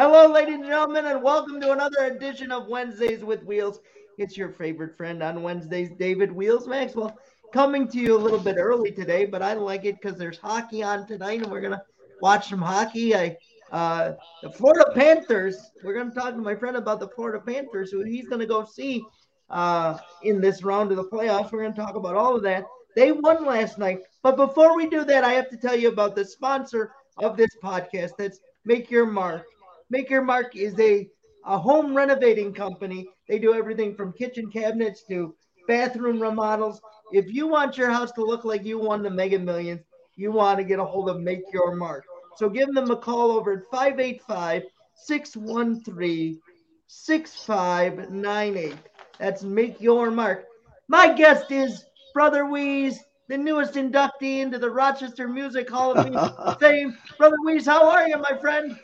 [0.00, 3.80] Hello, ladies and gentlemen, and welcome to another edition of Wednesdays with Wheels.
[4.16, 7.18] It's your favorite friend on Wednesdays, David Wheels Maxwell,
[7.52, 10.82] coming to you a little bit early today, but I like it because there's hockey
[10.82, 11.82] on tonight, and we're gonna
[12.22, 13.14] watch some hockey.
[13.14, 13.36] I
[13.72, 15.70] uh, the Florida Panthers.
[15.84, 19.04] We're gonna talk to my friend about the Florida Panthers, who he's gonna go see
[19.50, 21.52] uh, in this round of the playoffs.
[21.52, 22.64] We're gonna talk about all of that.
[22.96, 26.16] They won last night, but before we do that, I have to tell you about
[26.16, 28.12] the sponsor of this podcast.
[28.16, 29.44] That's Make Your Mark.
[29.90, 31.08] Make Your Mark is a,
[31.44, 33.08] a home renovating company.
[33.28, 35.34] They do everything from kitchen cabinets to
[35.66, 36.80] bathroom remodels.
[37.12, 39.82] If you want your house to look like you won the Mega Millions,
[40.16, 42.04] you want to get a hold of Make Your Mark.
[42.36, 44.62] So give them a call over at 585
[44.94, 46.40] 613
[46.86, 48.76] 6598.
[49.18, 50.46] That's Make Your Mark.
[50.88, 51.84] My guest is
[52.14, 52.98] Brother Wease,
[53.28, 56.96] the newest inductee into the Rochester Music Hall of Fame.
[57.18, 58.78] Brother Wease, how are you, my friend?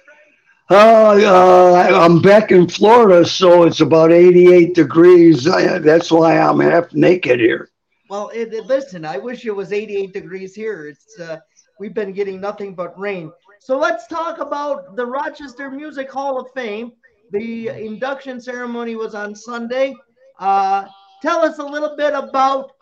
[0.69, 5.47] Uh, uh, I'm back in Florida, so it's about 88 degrees.
[5.47, 7.70] I, that's why I'm half naked here.
[8.11, 10.89] Well, it, it, listen, I wish it was 88 degrees here.
[10.89, 11.39] It's uh,
[11.78, 13.31] we've been getting nothing but rain.
[13.61, 16.92] So let's talk about the Rochester Music Hall of Fame.
[17.30, 19.95] The induction ceremony was on Sunday.
[20.41, 20.86] Uh,
[21.23, 22.73] tell us a little bit about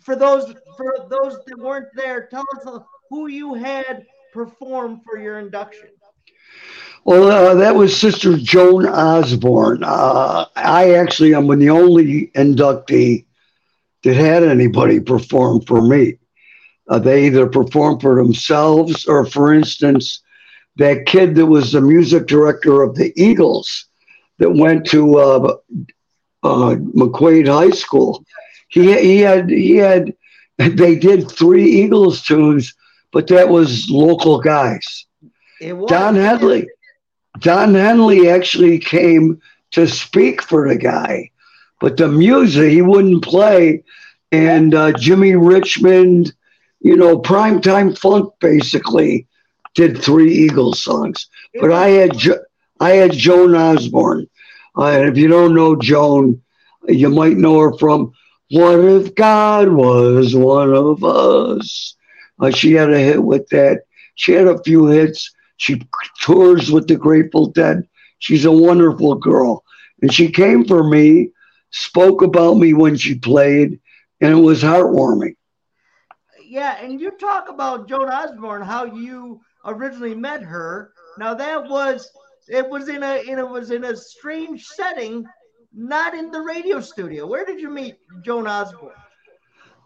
[0.00, 2.28] for those for those that weren't there.
[2.28, 5.88] Tell us who you had perform for your induction.
[7.04, 9.84] Well, uh, that was Sister Joan Osborne.
[9.84, 13.26] Uh, I actually am the only inductee
[14.02, 16.16] that had anybody perform for me.
[16.88, 20.22] Uh, they either perform for themselves or, for instance,
[20.76, 23.86] that kid that was the music director of the Eagles
[24.38, 25.56] that went to uh,
[26.42, 28.24] uh, McQuaid High School.
[28.68, 30.14] He, he had he had
[30.58, 32.74] they did three Eagles tunes,
[33.12, 35.06] but that was local guys.
[35.86, 36.66] Don Henley.
[37.38, 39.40] Don Henley actually came
[39.72, 41.30] to speak for the guy,
[41.80, 43.82] but the music he wouldn't play.
[44.32, 46.32] And uh, Jimmy Richmond,
[46.80, 49.26] you know, primetime funk basically
[49.74, 51.28] did three Eagles songs.
[51.60, 52.42] But I had jo-
[52.80, 54.28] I had Joan Osborne.
[54.76, 56.40] Uh, and if you don't know Joan,
[56.88, 58.12] you might know her from
[58.50, 61.96] What If God Was One of Us?
[62.40, 63.82] Uh, she had a hit with that.
[64.16, 65.33] She had a few hits.
[65.56, 65.82] She
[66.20, 67.88] tours with the Grateful Dead.
[68.18, 69.64] She's a wonderful girl.
[70.02, 71.30] And she came for me,
[71.70, 73.80] spoke about me when she played,
[74.20, 75.36] and it was heartwarming.
[76.46, 80.92] Yeah, and you talk about Joan Osborne, how you originally met her.
[81.18, 82.10] Now that was
[82.48, 85.24] it was in a in it was in a strange setting,
[85.72, 87.26] not in the radio studio.
[87.26, 88.92] Where did you meet Joan Osborne?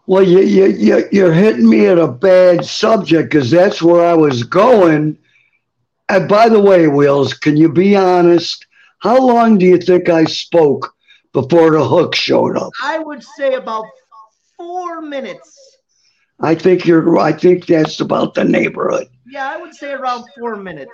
[0.05, 4.15] Well, you, you, you, you're hitting me at a bad subject because that's where I
[4.15, 5.19] was going
[6.09, 8.65] and by the way, Wheels, can you be honest?
[8.99, 10.93] How long do you think I spoke
[11.33, 12.71] before the hook showed up?
[12.83, 13.85] I would say about
[14.57, 15.55] four minutes.
[16.41, 17.17] I think you're.
[17.17, 19.07] I think that's about the neighborhood.
[19.27, 20.91] Yeah, I would say around four minutes.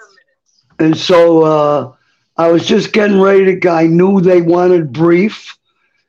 [0.80, 1.94] And so uh,
[2.38, 3.70] I was just getting ready to.
[3.70, 5.58] I knew they wanted brief,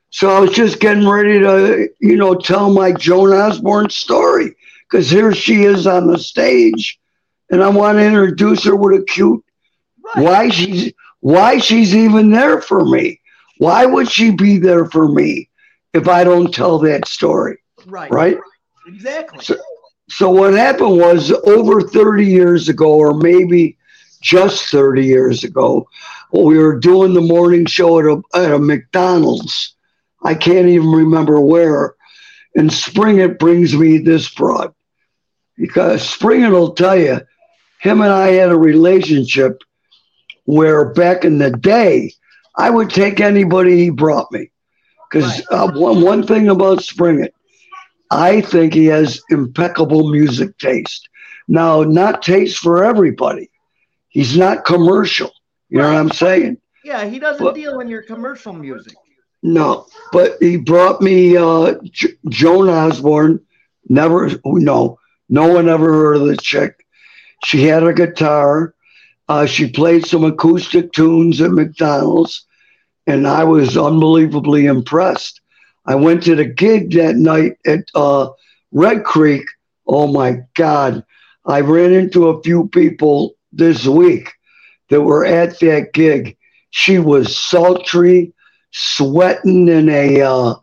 [0.09, 4.55] so I was just getting ready to, you know, tell my Joan Osborne story
[4.89, 6.99] because here she is on the stage
[7.49, 9.43] and I want to introduce her with a cute
[10.15, 10.23] right.
[10.23, 13.19] why she's why she's even there for me.
[13.57, 15.49] Why would she be there for me
[15.93, 17.57] if I don't tell that story?
[17.85, 18.11] Right.
[18.11, 18.37] Right?
[18.87, 19.43] Exactly.
[19.43, 19.55] So,
[20.09, 23.77] so what happened was over 30 years ago, or maybe
[24.21, 25.87] just 30 years ago,
[26.31, 29.75] we were doing the morning show at a, at a McDonald's.
[30.23, 31.95] I can't even remember where.
[32.55, 34.73] And spring, it brings me this broad
[35.57, 37.19] because spring will tell you
[37.87, 39.61] him and I had a relationship
[40.45, 42.13] where back in the day,
[42.55, 44.51] I would take anybody he brought me.
[45.09, 45.69] Because right.
[45.69, 47.33] uh, one, one thing about Springett,
[48.11, 51.07] I think he has impeccable music taste.
[51.47, 53.49] Now, not taste for everybody.
[54.09, 55.31] He's not commercial.
[55.69, 55.87] You right.
[55.87, 56.57] know what I'm saying?
[56.83, 58.95] Yeah, he doesn't but, deal in your commercial music.
[59.43, 63.39] No, but he brought me uh, J- Joan Osborne.
[63.89, 66.85] Never, no, no one ever heard of the chick.
[67.43, 68.73] She had a guitar.
[69.29, 72.45] Uh, she played some acoustic tunes at McDonald's,
[73.05, 75.41] and I was unbelievably impressed.
[75.85, 78.29] I went to the gig that night at uh,
[78.71, 79.45] Red Creek.
[79.85, 81.03] Oh my God.
[81.45, 84.33] I ran into a few people this week
[84.89, 86.37] that were at that gig.
[86.71, 88.33] She was sultry,
[88.71, 90.55] sweating in a uh,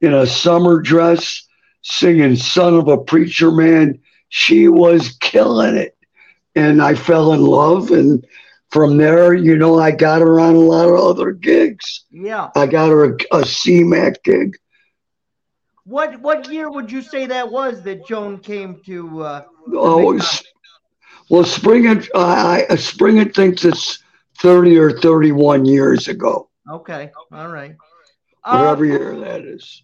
[0.00, 1.46] in a summer dress,
[1.82, 3.98] singing "Son of a Preacher Man."
[4.30, 5.94] She was killing it
[6.54, 7.90] and I fell in love.
[7.90, 8.24] And
[8.70, 12.04] from there, you know, I got her on a lot of other gigs.
[12.10, 12.50] Yeah.
[12.56, 14.56] I got her a, a CMAC gig.
[15.84, 19.22] What what year would you say that was that Joan came to?
[19.22, 19.42] Uh,
[19.74, 20.42] Oh, s-
[21.28, 24.02] well, Spring, it- I, I, Spring it thinks it's
[24.38, 27.76] 30 or 31 years ago, okay, all right.
[28.48, 29.82] whatever Uh, year that is.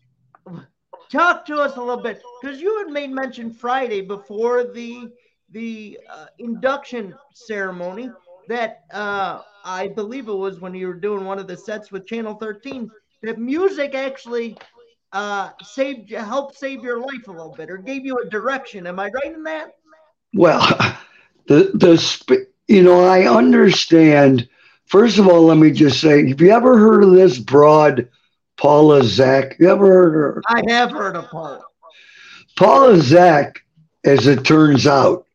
[1.11, 5.09] talk to us a little bit because you had made mention Friday before the
[5.51, 8.11] the uh, induction ceremony
[8.49, 12.07] that uh, I believe it was when you were doing one of the sets with
[12.07, 12.91] Channel 13
[13.23, 14.57] that music actually
[15.13, 18.87] uh, saved helped save your life a little bit or gave you a direction.
[18.87, 19.71] Am I right in that?
[20.35, 20.61] Well,
[21.47, 24.49] the the sp- you know I understand.
[24.87, 28.09] First of all, let me just say, have you ever heard of this broad
[28.57, 29.57] Paula Zach?
[29.59, 30.43] You ever heard of her?
[30.49, 31.63] I have heard of Paul.
[32.57, 33.63] Paula Zach,
[34.05, 35.27] as it turns out,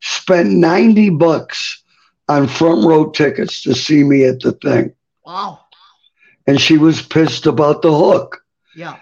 [0.00, 1.82] spent ninety bucks
[2.28, 4.92] on front row tickets to see me at the thing,
[5.26, 5.60] Wow.
[6.46, 8.42] and she was pissed about the hook.
[8.74, 8.96] Yeah.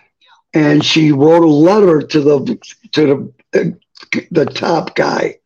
[0.54, 2.58] and she wrote a letter to the
[2.92, 3.78] to the
[4.30, 5.36] the top guy,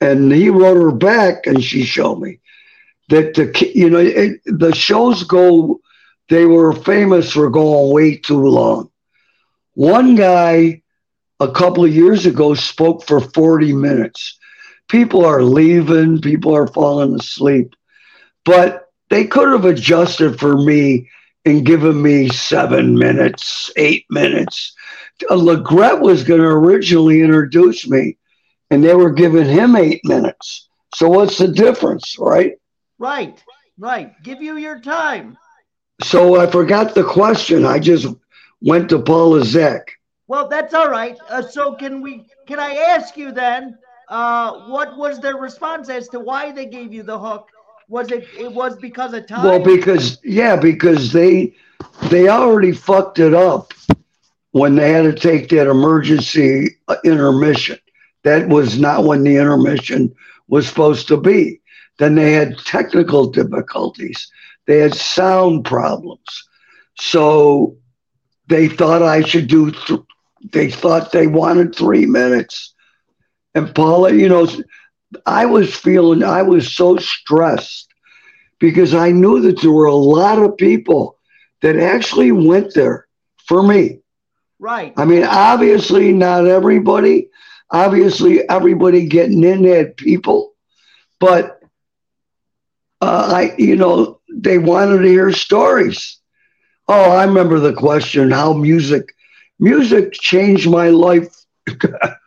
[0.00, 2.38] and he wrote her back, and she showed me
[3.08, 5.80] that the you know it, the shows go
[6.28, 8.90] they were famous for going way too long.
[9.74, 10.82] One guy
[11.40, 14.38] a couple of years ago spoke for 40 minutes.
[14.90, 17.76] People are leaving, people are falling asleep,
[18.44, 21.08] but they could have adjusted for me
[21.44, 24.74] and given me seven minutes, eight minutes.
[25.30, 28.18] Uh, Legret was going to originally introduce me,
[28.70, 30.68] and they were giving him eight minutes.
[30.96, 32.54] So what's the difference, right?
[32.98, 33.40] Right.
[33.78, 34.20] Right.
[34.24, 35.38] Give you your time.
[36.02, 37.64] So I forgot the question.
[37.64, 38.06] I just
[38.60, 39.92] went to Paula Zek.
[40.26, 41.16] Well, that's all right.
[41.28, 42.26] Uh, so can we?
[42.46, 43.78] Can I ask you then?
[44.10, 47.48] Uh, what was their response as to why they gave you the hook?
[47.88, 48.26] Was it?
[48.36, 49.44] It was because of time.
[49.44, 51.54] Well, because yeah, because they
[52.08, 53.72] they already fucked it up
[54.50, 57.78] when they had to take that emergency uh, intermission.
[58.24, 60.12] That was not when the intermission
[60.48, 61.60] was supposed to be.
[61.98, 64.30] Then they had technical difficulties.
[64.66, 66.48] They had sound problems.
[66.96, 67.76] So
[68.48, 69.70] they thought I should do.
[69.70, 70.00] Th-
[70.52, 72.74] they thought they wanted three minutes.
[73.54, 74.46] And Paula, you know,
[75.26, 76.22] I was feeling.
[76.22, 77.88] I was so stressed
[78.58, 81.16] because I knew that there were a lot of people
[81.62, 83.06] that actually went there
[83.46, 84.00] for me.
[84.58, 84.92] right.
[84.96, 87.28] I mean, obviously, not everybody.
[87.70, 90.54] Obviously, everybody getting in had people,
[91.20, 91.60] but
[93.00, 96.18] uh, I, you know, they wanted to hear stories.
[96.88, 99.14] Oh, I remember the question: how music,
[99.58, 101.34] music changed my life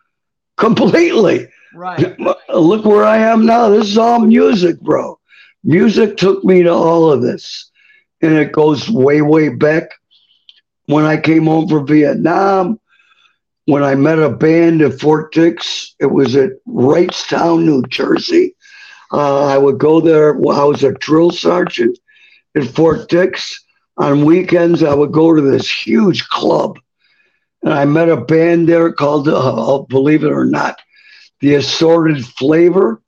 [0.57, 1.47] completely.
[1.73, 2.17] Right.
[2.49, 3.69] Look where I am now.
[3.69, 5.19] This is all music, bro.
[5.63, 7.71] Music took me to all of this.
[8.21, 9.89] And it goes way, way back
[10.85, 12.79] when I came home from Vietnam,
[13.65, 15.95] when I met a band at Fort Dix.
[15.99, 18.55] It was at Wrightstown, New Jersey.
[19.11, 20.35] Uh, I would go there.
[20.35, 21.97] I was a drill sergeant
[22.55, 23.59] at Fort Dix.
[23.97, 26.79] On weekends, I would go to this huge club.
[27.63, 30.81] And I met a band there called, uh, believe it or not,
[31.39, 33.01] the assorted flavor.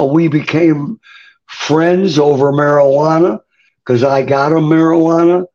[0.00, 1.00] Uh, we became
[1.46, 3.40] friends over marijuana
[3.78, 5.46] because I got a marijuana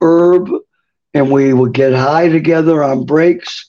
[0.00, 0.48] herb
[1.12, 3.68] and we would get high together on breaks.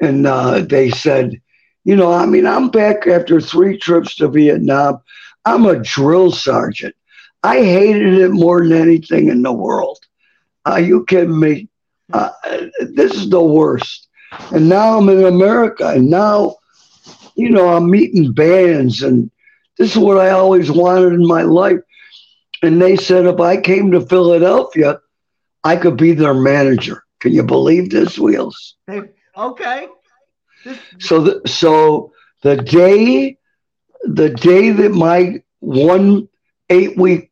[0.00, 1.40] And uh, they said,
[1.84, 4.98] you know, I mean, I'm back after three trips to Vietnam.
[5.44, 6.94] I'm a drill sergeant.
[7.42, 9.98] I hated it more than anything in the world.
[10.64, 11.68] Are you kidding me?
[12.12, 12.30] Uh,
[12.80, 14.08] this is the worst.
[14.52, 16.56] And now I'm in America, and now
[17.36, 19.30] you know, I'm meeting bands, and
[19.78, 21.78] this is what I always wanted in my life.
[22.62, 24.98] And they said if I came to Philadelphia,
[25.62, 27.04] I could be their manager.
[27.20, 28.76] Can you believe this, Wheels?
[29.36, 29.88] Okay.
[30.98, 33.38] So, the, so the day,
[34.02, 36.28] the day that my one
[36.70, 37.30] eight week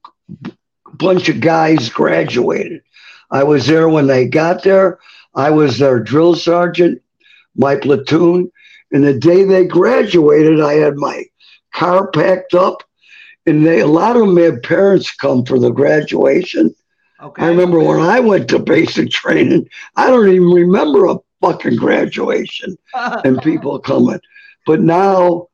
[0.92, 2.82] bunch of guys graduated,
[3.34, 5.00] I was there when they got there.
[5.34, 7.02] I was their drill sergeant,
[7.56, 8.50] my platoon.
[8.92, 11.24] And the day they graduated, I had my
[11.74, 12.84] car packed up,
[13.44, 16.72] and they a lot of them had parents come for the graduation.
[17.20, 17.42] okay.
[17.42, 22.78] I remember when I went to basic training, I don't even remember a fucking graduation
[22.94, 24.20] and people coming.
[24.64, 25.48] But now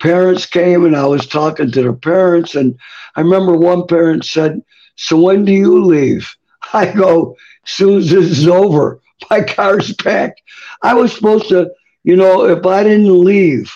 [0.00, 2.74] parents came and I was talking to the parents, and
[3.16, 4.62] I remember one parent said,
[4.96, 6.34] So when do you leave?
[6.72, 9.00] I go, soon as this is over,
[9.30, 10.42] my car's packed.
[10.82, 11.70] I was supposed to,
[12.02, 13.72] you know, if I didn't leave,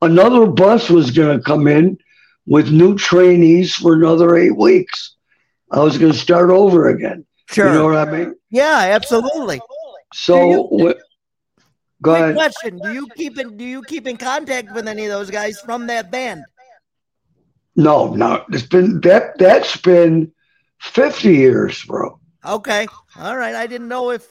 [0.00, 1.98] another bus was going to come in
[2.46, 5.16] with new trainees for another eight weeks.
[5.70, 7.26] I was going to start over again.
[7.50, 7.66] Sure.
[7.66, 8.34] You know what I mean?
[8.50, 9.60] Yeah, absolutely.
[10.14, 11.62] So, Do wh-
[12.02, 12.34] go ahead.
[12.34, 15.60] question: Do you keep in Do you keep in contact with any of those guys
[15.60, 16.44] from that band?
[17.76, 19.38] No, no, it's been that.
[19.38, 20.32] That's been
[20.80, 22.17] fifty years, bro.
[22.44, 22.86] Okay,
[23.18, 23.54] all right.
[23.54, 24.26] I didn't know if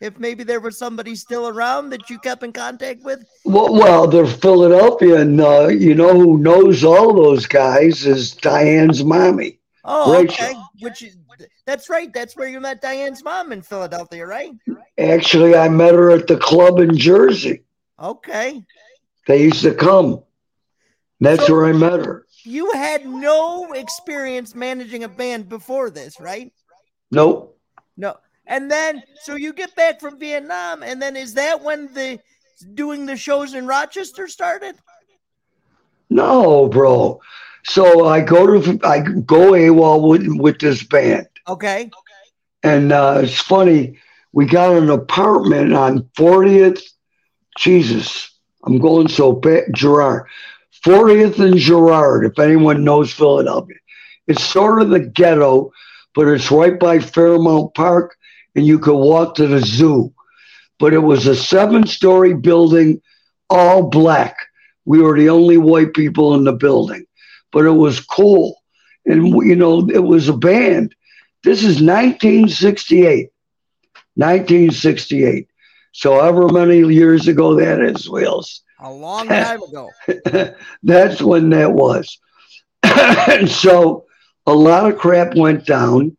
[0.00, 3.24] if maybe there was somebody still around that you kept in contact with.
[3.44, 9.04] Well, well, they're Philadelphia, and uh, you know who knows all those guys is Diane's
[9.04, 9.60] mommy.
[9.84, 10.44] Oh, Rachel.
[10.44, 10.54] okay.
[10.80, 11.16] Which is
[11.66, 12.12] that's right.
[12.12, 14.52] That's where you met Diane's mom in Philadelphia, right?
[14.98, 17.62] Actually, I met her at the club in Jersey.
[17.98, 18.64] Okay.
[19.28, 20.22] They used to come.
[21.20, 22.26] That's So- where I met her.
[22.44, 26.52] You had no experience managing a band before this, right?
[27.12, 27.51] Nope.
[27.96, 28.16] No.
[28.46, 32.18] And then, so you get back from Vietnam, and then is that when the
[32.74, 34.74] doing the shows in Rochester started?
[36.10, 37.20] No, bro.
[37.64, 41.90] So I go to I go AWOL with with this band, Okay.
[42.64, 43.98] and uh, it's funny.
[44.32, 46.82] We got an apartment on 40th.
[47.58, 48.30] Jesus,
[48.64, 49.64] I'm going so bad.
[49.74, 50.26] Girard,
[50.84, 52.24] 40th and Girard.
[52.26, 53.76] If anyone knows Philadelphia,
[54.26, 55.70] it's sort of the ghetto,
[56.14, 58.16] but it's right by Fairmount Park,
[58.54, 60.12] and you could walk to the zoo.
[60.78, 63.00] But it was a seven-story building,
[63.48, 64.36] all black.
[64.84, 67.06] We were the only white people in the building,
[67.52, 68.56] but it was cool.
[69.06, 70.94] And, you know, it was a band.
[71.44, 73.30] This is 1968.
[74.14, 75.48] 1968.
[75.92, 78.62] So, however many years ago that is, Wheels.
[78.80, 79.90] A long time ago.
[80.82, 82.18] That's when that was.
[82.82, 84.06] and so,
[84.46, 86.16] a lot of crap went down.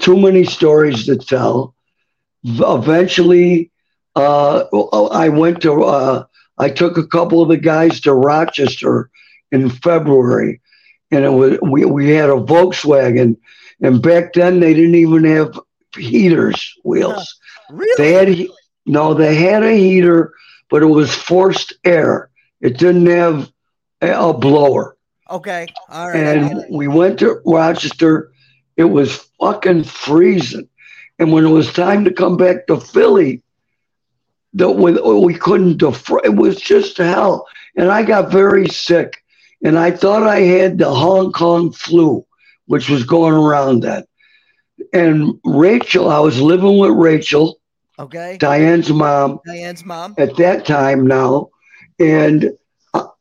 [0.00, 1.74] Too many stories to tell.
[2.44, 3.70] Eventually,
[4.16, 4.64] uh,
[5.12, 6.24] I went to, uh,
[6.58, 9.10] I took a couple of the guys to Rochester
[9.52, 10.60] in February,
[11.10, 13.36] and it was we, we had a Volkswagen,
[13.80, 15.58] and back then they didn't even have
[15.96, 17.38] heaters wheels.
[17.70, 17.94] Really?
[17.96, 18.46] They had
[18.86, 20.34] no, they had a heater,
[20.70, 22.30] but it was forced air.
[22.60, 23.50] It didn't have
[24.00, 24.96] a, a blower.
[25.30, 25.66] Okay.
[25.88, 26.16] All right.
[26.16, 28.32] And we went to Rochester.
[28.76, 30.68] It was fucking freezing.
[31.18, 33.42] And when it was time to come back to Philly,
[34.54, 36.20] that we, we couldn't defray.
[36.24, 37.46] It was just hell.
[37.76, 39.22] And I got very sick.
[39.64, 42.24] And I thought I had the Hong Kong flu,
[42.66, 44.04] which was going around then.
[44.92, 47.58] And Rachel, I was living with Rachel,
[47.98, 48.36] Okay.
[48.38, 50.14] Diane's mom, Diane's mom.
[50.18, 51.48] at that time now,
[51.98, 52.52] and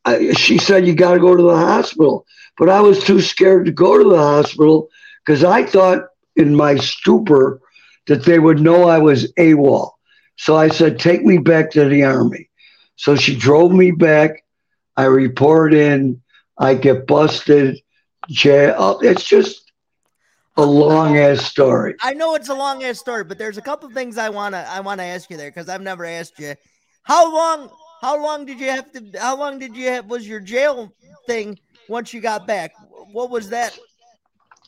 [0.08, 2.26] I, she said you got to go to the hospital.
[2.58, 4.90] But I was too scared to go to the hospital
[5.26, 7.60] because I thought in my stupor
[8.08, 9.92] that they would know I was AWOL.
[10.38, 12.50] So I said, take me back to the army.
[12.96, 14.44] So she drove me back.
[14.96, 16.22] I report in.
[16.58, 17.80] I get busted.
[18.30, 18.76] Jail.
[18.78, 19.72] Oh, it's just
[20.58, 21.96] a long ass story.
[22.02, 24.80] I know it's a long ass story, but there's a couple things I wanna I
[24.80, 26.56] wanna ask you there because I've never asked you.
[27.04, 27.70] How long
[28.02, 30.94] how long did you have to how long did you have was your jail
[31.26, 31.58] thing
[31.90, 32.74] once you got back?
[33.12, 33.78] What was that?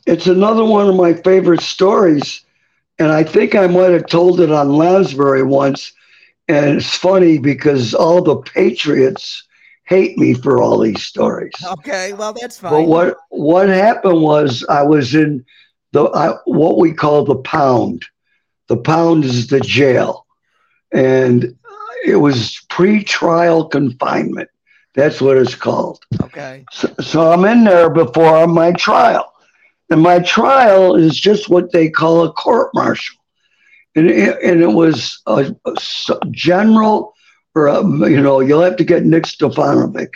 [0.06, 2.44] it's another one of my favorite stories.
[2.98, 5.92] And I think I might have told it on Lasbury once.
[6.48, 9.44] And it's funny because all the Patriots
[9.84, 11.52] hate me for all these stories.
[11.64, 12.72] Okay, well that's fine.
[12.72, 15.44] But what what happened was I was in
[15.92, 18.04] the I, what we call the pound.
[18.66, 20.26] The pound is the jail,
[20.92, 21.56] and
[22.04, 24.48] it was pre-trial confinement.
[24.94, 26.02] That's what it's called.
[26.22, 26.64] Okay.
[26.72, 29.34] So, so I'm in there before my trial.
[29.90, 33.18] And my trial is just what they call a court martial.
[33.94, 35.54] And it, and it was a
[36.30, 37.12] general,
[37.54, 40.14] or a, you know, you'll have to get Nick Stefanovic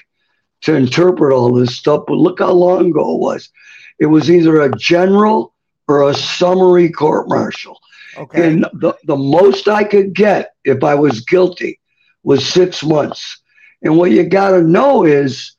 [0.62, 2.04] to interpret all this stuff.
[2.06, 3.50] But look how long ago it was.
[3.98, 5.52] It was either a general
[5.86, 7.78] or a summary court martial.
[8.16, 8.48] Okay.
[8.48, 11.78] And the, the most I could get if I was guilty
[12.24, 13.42] was six months.
[13.82, 15.52] And what you got to know is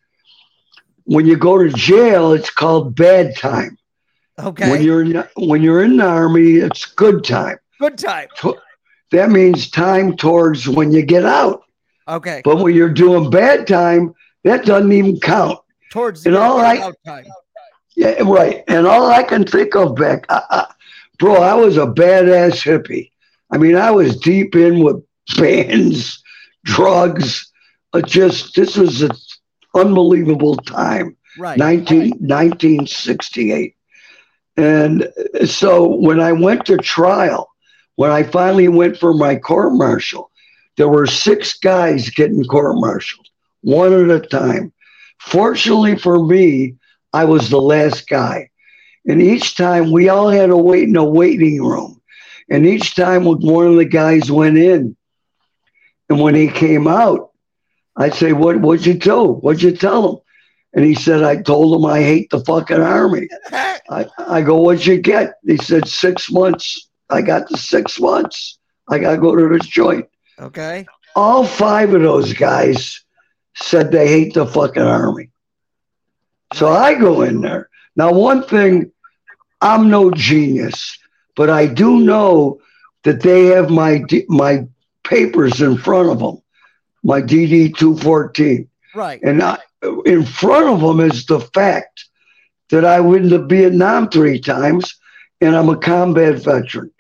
[1.06, 3.78] when you go to jail, it's called bad time.
[4.40, 4.70] okay.
[4.70, 7.58] When you're in, when you're in the army, it's good time.
[7.80, 8.28] Good time.
[9.12, 11.62] That means time towards when you get out.
[12.08, 12.42] Okay.
[12.44, 15.60] But when you're doing bad time, that doesn't even count.
[15.92, 17.26] Towards and all I- out time.
[17.96, 18.62] Yeah, right.
[18.68, 20.74] And all I can think of back, I, I,
[21.18, 23.12] bro, I was a badass hippie.
[23.52, 25.02] I mean, I was deep in with
[25.38, 26.22] bands,
[26.66, 27.50] drugs.
[27.94, 29.12] Uh, just this was an
[29.74, 31.16] unbelievable time.
[31.38, 31.58] Right.
[31.58, 33.76] 19, 1968.
[34.58, 35.08] And
[35.46, 37.50] so when I went to trial,
[37.96, 40.32] when I finally went for my court martial,
[40.78, 43.28] there were six guys getting court martialed,
[43.62, 44.74] one at a time.
[45.20, 46.76] Fortunately for me,
[47.14, 48.50] I was the last guy.
[49.08, 52.02] And each time we all had to wait in a waiting room.
[52.50, 54.96] And each time when one of the guys went in,
[56.10, 57.32] and when he came out,
[57.98, 59.34] I'd say, What what'd you do?
[59.34, 60.20] What'd you tell him?
[60.74, 63.28] And he said, I told him I hate the fucking army.
[63.52, 65.36] I, I go, What'd you get?
[65.46, 66.90] He said, Six months.
[67.10, 68.58] I got the six months.
[68.90, 70.08] I gotta go to this joint.
[70.40, 70.86] Okay.
[71.16, 73.02] All five of those guys
[73.56, 75.30] said they hate the fucking army.
[76.54, 77.70] So I go in there.
[77.96, 78.92] Now, one thing,
[79.62, 80.98] I'm no genius,
[81.36, 82.60] but I do know
[83.04, 84.68] that they have my my
[85.06, 86.42] papers in front of them,
[87.04, 88.68] my DD 214.
[88.94, 89.22] Right.
[89.24, 89.60] And I,
[90.06, 92.06] in front of them is the fact
[92.70, 94.96] that I went to Vietnam three times
[95.42, 96.92] and I'm a combat veteran.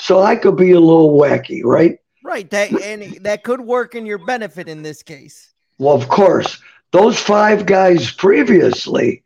[0.00, 1.98] So I could be a little wacky, right?
[2.24, 2.50] Right.
[2.50, 5.52] That and that could work in your benefit in this case.
[5.78, 6.60] Well, of course,
[6.92, 9.22] those five guys previously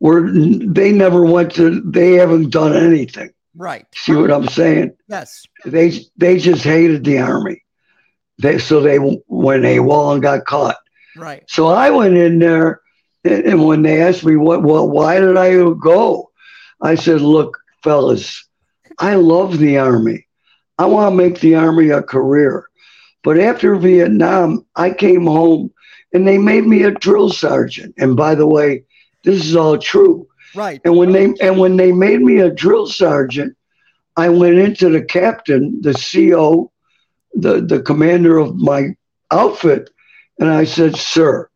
[0.00, 3.30] were they never went to they haven't done anything.
[3.54, 3.86] Right.
[3.94, 4.96] See what I'm saying?
[5.08, 5.44] Yes.
[5.64, 7.62] They they just hated the army.
[8.40, 10.76] They so they went AWOL and got caught.
[11.16, 11.44] Right.
[11.48, 12.80] So I went in there,
[13.24, 16.30] and, and when they asked me what, well, why did I go?
[16.80, 18.48] I said, look, fellas,
[18.98, 20.26] I love the army.
[20.78, 22.64] I want to make the army a career.
[23.22, 25.70] But after Vietnam, I came home
[26.14, 27.94] and they made me a drill sergeant.
[27.98, 28.84] And by the way,
[29.24, 30.26] this is all true.
[30.54, 30.80] Right.
[30.84, 33.56] And when they and when they made me a drill sergeant,
[34.16, 36.72] I went into the captain, the CO,
[37.34, 38.94] the, the commander of my
[39.30, 39.90] outfit,
[40.38, 41.48] and I said, Sir,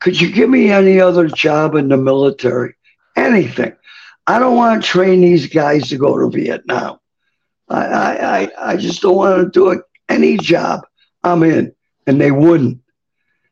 [0.00, 2.74] could you give me any other job in the military?
[3.16, 3.74] Anything.
[4.26, 6.98] I don't want to train these guys to go to Vietnam.
[7.68, 9.80] I, I, I, I just don't want to do it.
[10.08, 10.86] Any job
[11.22, 11.74] I'm in.
[12.06, 12.80] And they wouldn't.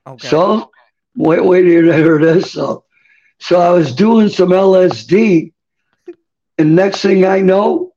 [0.07, 0.29] Okay.
[0.29, 0.71] So
[1.17, 2.53] wait, wait to hear this.
[2.53, 2.85] So,
[3.39, 5.53] so I was doing some LSD,
[6.59, 7.93] and next thing I know,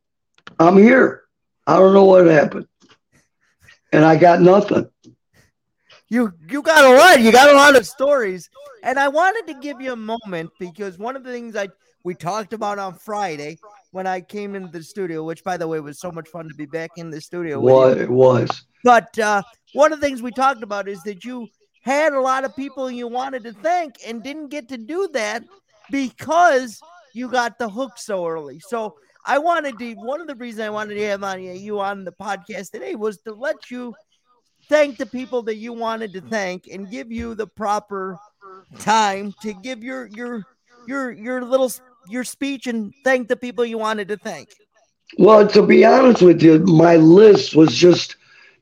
[0.59, 1.23] I'm here.
[1.67, 2.67] I don't know what happened,
[3.95, 4.89] and I got nothing.
[6.09, 7.21] You you got a lot.
[7.21, 8.49] You got a lot of stories,
[8.83, 11.69] and I wanted to give you a moment because one of the things I
[12.03, 13.57] we talked about on Friday
[13.91, 16.55] when I came into the studio, which by the way was so much fun to
[16.55, 17.59] be back in the studio.
[17.59, 18.65] What it was.
[18.83, 19.41] But uh,
[19.73, 21.47] one of the things we talked about is that you
[21.81, 25.43] had a lot of people you wanted to thank and didn't get to do that
[25.89, 26.79] because
[27.13, 28.59] you got the hook so early.
[28.59, 29.93] So I wanted to.
[29.93, 33.17] One of the reasons I wanted to have on you on the podcast today was
[33.19, 33.95] to let you
[34.69, 38.17] thank the people that you wanted to thank and give you the proper
[38.79, 40.43] time to give your your
[40.87, 41.71] your your little
[42.09, 44.49] your speech and thank the people you wanted to thank.
[45.17, 48.15] Well, to be honest with you, my list was just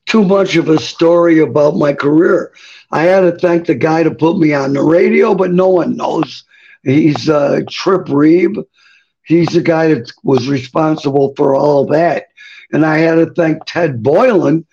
[0.05, 2.53] too much of a story about my career.
[2.91, 5.95] I had to thank the guy to put me on the radio, but no one
[5.95, 6.43] knows.
[6.83, 8.63] He's uh, Trip Reeb.
[9.25, 12.27] He's the guy that was responsible for all that.
[12.71, 14.65] And I had to thank Ted Boylan,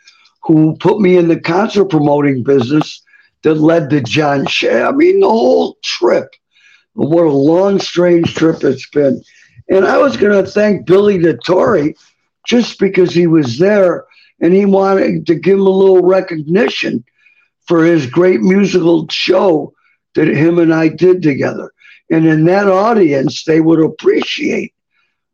[0.42, 3.02] who put me in the concert promoting business
[3.42, 4.82] that led to John Shea.
[4.82, 6.34] I mean, the whole trip.
[6.94, 9.22] What a long, strange trip it's been.
[9.68, 11.94] And I was going to thank Billy DeTore
[12.46, 14.04] just because he was there
[14.40, 17.04] and he wanted to give him a little recognition
[17.66, 19.72] for his great musical show
[20.14, 21.72] that him and I did together.
[22.10, 24.74] And in that audience, they would appreciate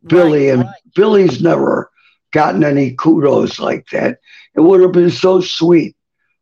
[0.06, 0.48] Billy.
[0.48, 0.74] Right, and right.
[0.94, 1.90] Billy's never
[2.32, 4.18] gotten any kudos like that.
[4.54, 5.96] It would have been so sweet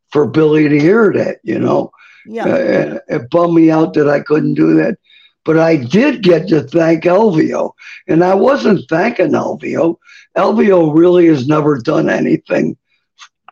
[0.09, 1.91] for Billy to hear that, you know.
[2.25, 2.45] Yeah.
[2.45, 4.97] Uh, it bummed me out that I couldn't do that.
[5.43, 7.71] But I did get to thank Elvio.
[8.07, 9.97] And I wasn't thanking Elvio.
[10.35, 12.75] Elvio really has never done anything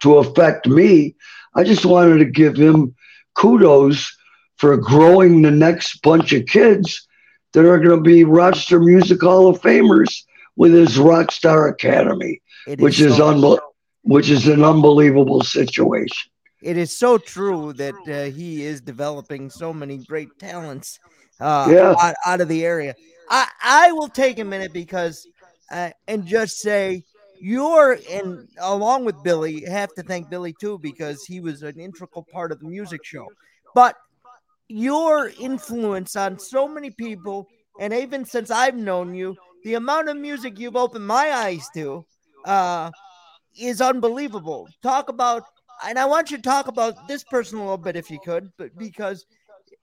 [0.02, 1.16] to affect me.
[1.56, 2.96] I just wanted to give him
[3.36, 4.18] kudos
[4.58, 7.08] for growing the next bunch of kids
[7.54, 10.24] that are going to be Rochester Music Hall of Famers
[10.56, 13.60] with his Rockstar Academy, It which is so- unbel-
[14.04, 16.30] which is an unbelievable situation.
[16.62, 21.00] it is so true that uh, he is developing so many great talents
[21.40, 21.96] uh, Yeah.
[22.00, 22.96] out, out of the area.
[23.30, 25.28] I, I will take a minute because
[25.72, 27.04] uh, and just say
[27.42, 32.26] you're and along with Billy have to thank Billy too because he was an integral
[32.32, 33.28] part of the music show.
[33.76, 33.96] But
[34.74, 37.48] your influence on so many people,
[37.80, 42.06] and even since I've known you, the amount of music you've opened my eyes to
[42.46, 42.90] uh,
[43.58, 44.68] is unbelievable.
[44.82, 45.44] Talk about
[45.86, 48.52] and I want you to talk about this person a little bit if you could,
[48.58, 49.26] but because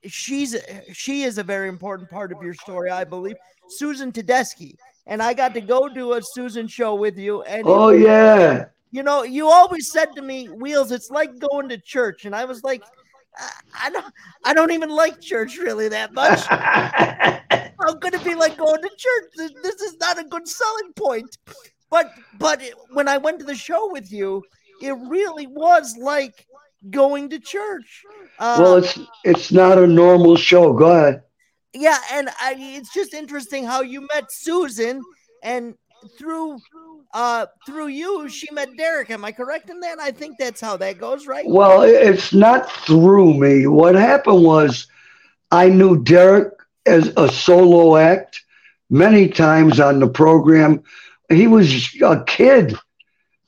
[0.07, 0.55] she's
[0.93, 3.35] she is a very important part of your story, I believe.
[3.69, 4.73] Susan Tedeschi.
[5.07, 7.41] And I got to go do a Susan show with you.
[7.43, 8.65] And Oh yeah.
[8.91, 12.25] you know, you always said to me, Wheels, it's like going to church.
[12.25, 12.83] And I was like,
[13.37, 13.51] I-
[13.85, 14.13] I don't
[14.45, 16.39] I don't even like church really that much.
[16.45, 19.51] how could it be like going to church?
[19.63, 21.37] This is not a good selling point.
[21.89, 24.43] But but when I went to the show with you,
[24.81, 26.45] it really was like
[26.89, 28.03] going to church.
[28.39, 30.73] Uh, well, it's it's not a normal show.
[30.73, 31.23] Go ahead.
[31.73, 35.01] Yeah, and I, it's just interesting how you met Susan,
[35.43, 35.75] and
[36.17, 36.59] through
[37.13, 39.09] uh through you she met Derek.
[39.09, 39.99] Am I correct in that?
[39.99, 41.45] I think that's how that goes, right?
[41.47, 43.67] Well, it's not through me.
[43.67, 44.87] What happened was
[45.51, 46.53] I knew Derek
[46.85, 48.43] as a solo act
[48.89, 50.83] many times on the program.
[51.29, 52.75] He was a kid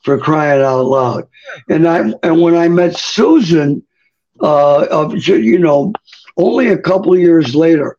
[0.02, 1.28] for crying out loud.
[1.68, 3.82] And I and when I met Susan,
[4.40, 5.92] uh, of you know,
[6.36, 7.96] only a couple years later,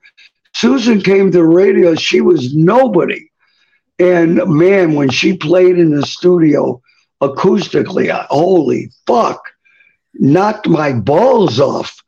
[0.54, 1.96] Susan came to radio.
[1.96, 3.30] She was nobody,
[4.00, 6.82] and man, when she played in the studio
[7.22, 9.42] acoustically, holy fuck,
[10.16, 12.02] knocked my balls off.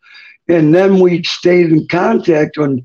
[0.50, 2.58] And then we stayed in contact.
[2.58, 2.84] And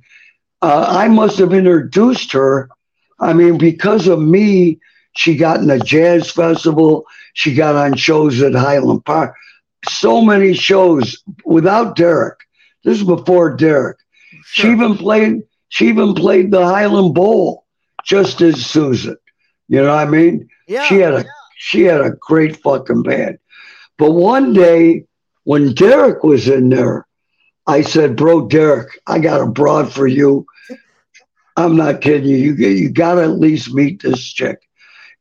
[0.63, 2.69] uh, I must have introduced her.
[3.19, 4.79] I mean, because of me,
[5.17, 7.07] she got in a jazz festival.
[7.35, 9.35] She got on shows at Highland Park.
[9.89, 12.39] So many shows without Derek.
[12.85, 13.99] This is before Derek.
[14.45, 14.67] Sure.
[14.67, 15.43] She even played.
[15.69, 17.62] She even played the Highland Bowl
[18.05, 19.17] just as Susan.
[19.69, 20.49] You know what I mean?
[20.69, 20.85] Yeah.
[20.85, 21.25] She had a
[21.57, 23.39] she had a great fucking band.
[23.99, 25.05] But one day
[25.45, 27.07] when Derek was in there,
[27.67, 30.47] I said, "Bro, Derek, I got a broad for you.
[31.57, 32.37] I'm not kidding you.
[32.37, 34.59] You you got to at least meet this chick."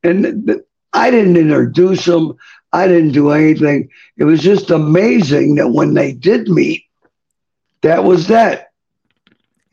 [0.04, 0.62] And
[0.94, 2.36] I didn't introduce them.
[2.74, 3.90] I didn't do anything.
[4.18, 6.86] It was just amazing that when they did meet,
[7.82, 8.70] that was that.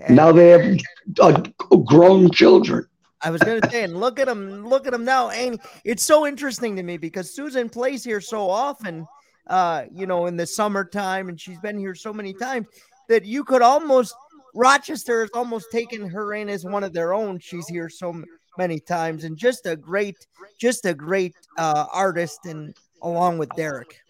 [0.08, 0.78] Now they have
[1.20, 1.42] uh,
[1.84, 2.87] grown children.
[3.20, 5.30] I was going to say, and look at them, look at them now.
[5.30, 9.06] And it's so interesting to me because Susan plays here so often,
[9.48, 12.66] uh, you know, in the summertime, and she's been here so many times
[13.08, 14.14] that you could almost
[14.54, 17.38] Rochester has almost taken her in as one of their own.
[17.38, 18.22] She's here so
[18.56, 20.16] many times, and just a great,
[20.58, 24.00] just a great uh, artist, and along with Derek.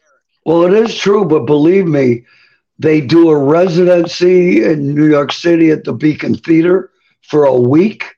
[0.44, 2.24] Well, it is true, but believe me,
[2.78, 6.90] they do a residency in New York City at the Beacon Theater
[7.22, 8.14] for a week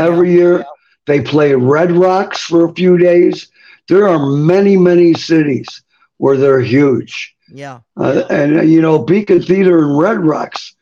[0.00, 0.64] every year.
[1.06, 3.50] They play Red Rocks for a few days.
[3.88, 5.82] There are many, many cities
[6.18, 7.34] where they're huge.
[7.52, 7.80] Yeah.
[7.96, 10.74] Uh, and, uh, you know, Beacon Theater and Red Rocks,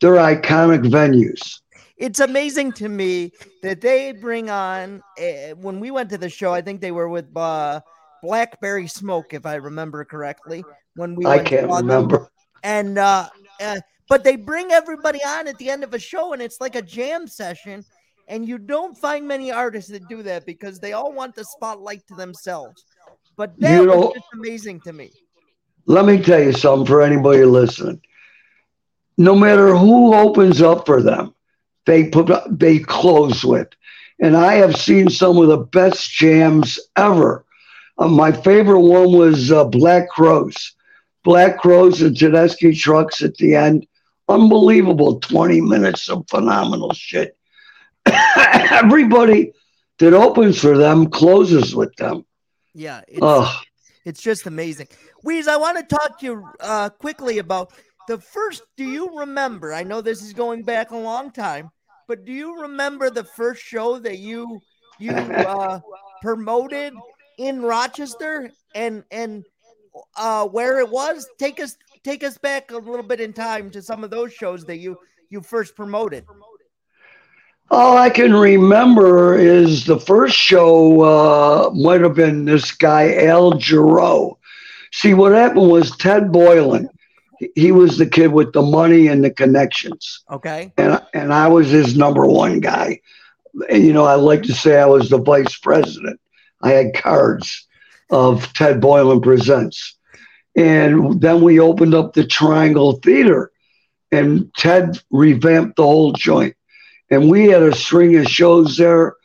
[0.00, 1.60] they're iconic venues
[1.96, 6.52] it's amazing to me that they bring on uh, when we went to the show.
[6.52, 7.80] I think they were with uh,
[8.22, 10.64] Blackberry Smoke, if I remember correctly.
[10.94, 12.18] When we I can't remember.
[12.18, 12.28] Them.
[12.62, 13.28] And uh,
[13.60, 16.74] uh, but they bring everybody on at the end of a show, and it's like
[16.74, 17.84] a jam session.
[18.28, 22.06] And you don't find many artists that do that because they all want the spotlight
[22.08, 22.84] to themselves.
[23.36, 25.10] But that you know, was just amazing to me.
[25.86, 28.00] Let me tell you something for anybody listening.
[29.16, 31.34] No matter who opens up for them,
[31.84, 33.68] they put they close with.
[34.18, 37.44] And I have seen some of the best jams ever.
[37.98, 40.74] Uh, my favorite one was uh, Black Crowes.
[41.22, 43.86] Black Crowes and Tedeschi Trucks at the end.
[44.28, 47.36] Unbelievable 20 minutes of phenomenal shit.
[48.70, 49.52] Everybody
[49.98, 52.24] that opens for them closes with them.
[52.74, 53.00] Yeah.
[53.08, 53.56] It's,
[54.04, 54.88] it's just amazing.
[55.24, 57.72] Wease, I want to talk to you uh, quickly about
[58.06, 58.62] the first.
[58.76, 59.72] Do you remember?
[59.72, 61.70] I know this is going back a long time,
[62.06, 64.60] but do you remember the first show that you
[64.98, 65.80] you uh,
[66.22, 66.94] promoted
[67.38, 69.44] in Rochester and and
[70.16, 71.26] uh, where it was?
[71.38, 74.64] Take us take us back a little bit in time to some of those shows
[74.66, 74.96] that you
[75.30, 76.24] you first promoted.
[77.70, 83.52] All I can remember is the first show uh, might have been this guy Al
[83.52, 84.36] Jarreau.
[84.92, 86.88] See, what happened was Ted Boylan
[87.54, 90.24] he was the kid with the money and the connections.
[90.30, 90.72] Okay.
[90.76, 93.00] And and I was his number one guy.
[93.70, 96.20] And, you know, I like to say I was the vice president.
[96.62, 97.66] I had cards
[98.10, 99.96] of Ted Boylan Presents.
[100.54, 103.50] And then we opened up the Triangle Theater
[104.10, 106.56] and Ted revamped the whole joint.
[107.10, 109.16] And we had a string of shows there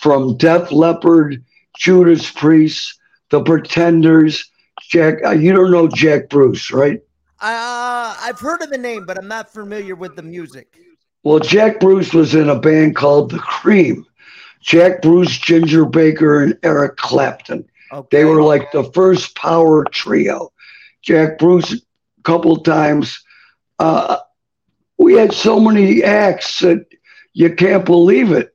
[0.00, 1.44] from Def Leppard,
[1.78, 2.98] Judas Priest,
[3.30, 4.50] The Pretenders,
[4.90, 5.24] Jack.
[5.24, 7.00] Uh, you don't know Jack Bruce, right?
[7.40, 10.74] Uh, I've heard of the name, but I'm not familiar with the music.
[11.22, 14.06] Well, Jack Bruce was in a band called The Cream.
[14.62, 17.64] Jack Bruce, Ginger Baker, and Eric Clapton.
[17.92, 18.18] Okay.
[18.18, 20.52] They were like the first power trio.
[21.02, 23.22] Jack Bruce, a couple times.
[23.78, 24.18] Uh,
[24.98, 26.84] we had so many acts that
[27.32, 28.54] you can't believe it.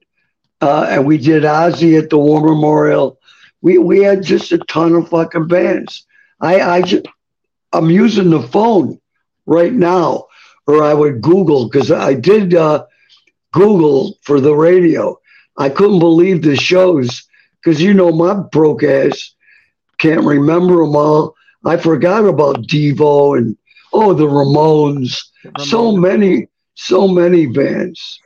[0.62, 3.20] Uh, and we did Ozzy at the War Memorial.
[3.62, 6.06] We we had just a ton of fucking bands.
[6.40, 7.06] I I just
[7.74, 9.00] I'm using the phone
[9.46, 10.28] right now,
[10.68, 12.86] or I would Google because I did uh,
[13.52, 15.20] Google for the radio.
[15.58, 17.24] I couldn't believe the shows
[17.64, 19.36] because you know my broke ass
[19.98, 21.36] can't remember them all.
[21.66, 23.58] I forgot about Devo and
[23.94, 25.22] oh the Ramones.
[25.60, 28.20] So many, so many bands.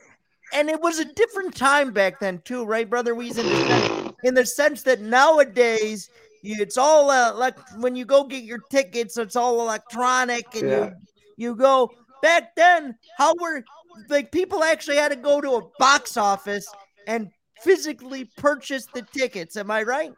[0.52, 3.38] And it was a different time back then too, right, brother Wease?
[3.38, 6.10] In the sense, in the sense that nowadays
[6.42, 10.84] it's all uh, like when you go get your tickets, it's all electronic, and Yeah.
[10.84, 10.92] you
[11.36, 11.90] you go.
[12.22, 13.62] Back then, how were
[14.08, 16.66] like people actually had to go to a box office
[17.06, 17.30] and
[17.62, 19.56] physically purchase the tickets?
[19.56, 20.12] Am I right?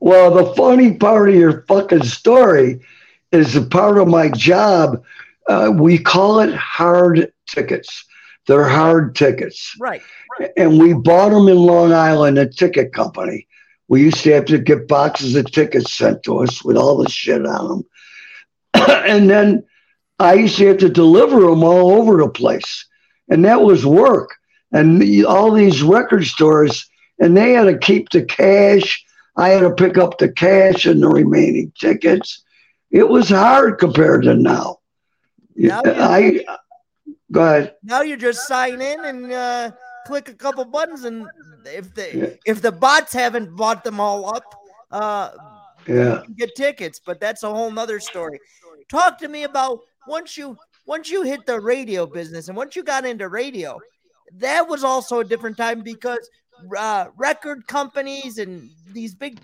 [0.00, 2.80] Well, the funny part of your fucking story
[3.32, 5.02] is a part of my job.
[5.48, 8.04] Uh, we call it hard tickets.
[8.46, 9.74] They're hard tickets.
[9.78, 10.02] Right.
[10.56, 13.46] And we bought them in Long Island, a ticket company.
[13.88, 17.08] We used to have to get boxes of tickets sent to us with all the
[17.08, 17.84] shit on them.
[19.04, 19.64] and then
[20.18, 22.86] I used to have to deliver them all over the place.
[23.28, 24.30] And that was work.
[24.72, 29.04] And all these record stores, and they had to keep the cash.
[29.36, 32.42] I had to pick up the cash and the remaining tickets.
[32.90, 34.78] It was hard compared to now.
[35.54, 36.44] Now I
[37.32, 37.74] go ahead.
[37.82, 39.70] Now you just sign in and uh,
[40.06, 41.26] click a couple buttons, and
[41.64, 42.26] if the Yeah.
[42.44, 44.44] if the bots haven't bought them all up,
[44.90, 45.30] uh,
[45.86, 46.22] Yeah.
[46.28, 47.00] you get tickets.
[47.04, 48.40] But that's a whole nother story.
[48.88, 52.84] Talk to me about once you once you hit the radio business and once you
[52.84, 53.78] got into radio,
[54.34, 56.30] that was also a different time because
[56.78, 59.40] uh, record companies and these big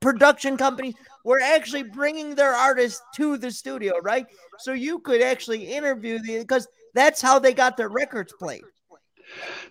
[0.00, 4.26] production companies were actually bringing their artists to the studio, right?
[4.58, 8.62] So you could actually interview the because that's how they got their records played.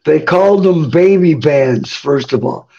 [0.06, 2.70] They called them baby bands, first of all.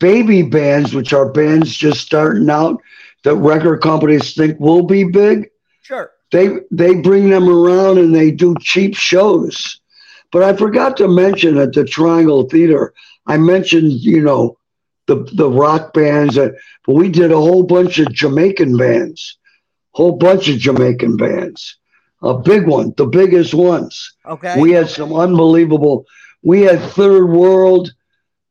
[0.00, 2.82] Baby bands, which are bands just starting out
[3.22, 5.50] that record companies think will be big,
[5.82, 6.10] Sure.
[6.32, 9.80] they they bring them around and they do cheap shows.
[10.32, 12.92] But I forgot to mention at the Triangle Theater,
[13.26, 14.58] I mentioned, you know,
[15.06, 16.54] the the rock bands that
[16.86, 19.38] but we did a whole bunch of Jamaican bands.
[19.92, 21.76] Whole bunch of Jamaican bands.
[22.22, 24.14] A big one, the biggest ones.
[24.26, 24.60] Okay.
[24.60, 26.06] We had some unbelievable.
[26.42, 27.92] We had Third World,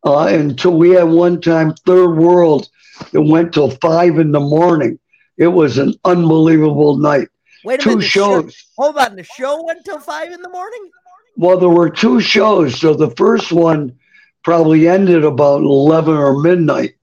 [0.06, 2.70] uh, until we had one time Third World
[3.12, 5.00] that went till five in the morning.
[5.38, 7.28] It was an unbelievable night.
[7.66, 8.02] Wait a Two minute.
[8.04, 8.56] the show- shows.
[8.78, 9.16] hold on.
[9.16, 10.90] The show went till five in the morning.
[11.36, 12.80] Well, there were two shows.
[12.80, 13.98] So the first one
[14.44, 16.96] probably ended about eleven or midnight,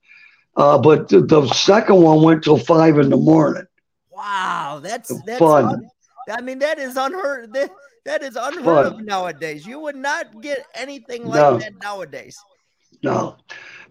[0.55, 3.65] uh, but the, the second one went till five in the morning.
[4.09, 5.65] Wow, that's that's Fun.
[5.65, 5.89] un-
[6.29, 7.53] I mean, that is unheard.
[7.53, 7.71] That,
[8.05, 8.93] that is unheard Fun.
[8.93, 9.65] of nowadays.
[9.65, 11.57] You would not get anything like No.
[11.57, 12.37] that nowadays.
[13.03, 13.37] No,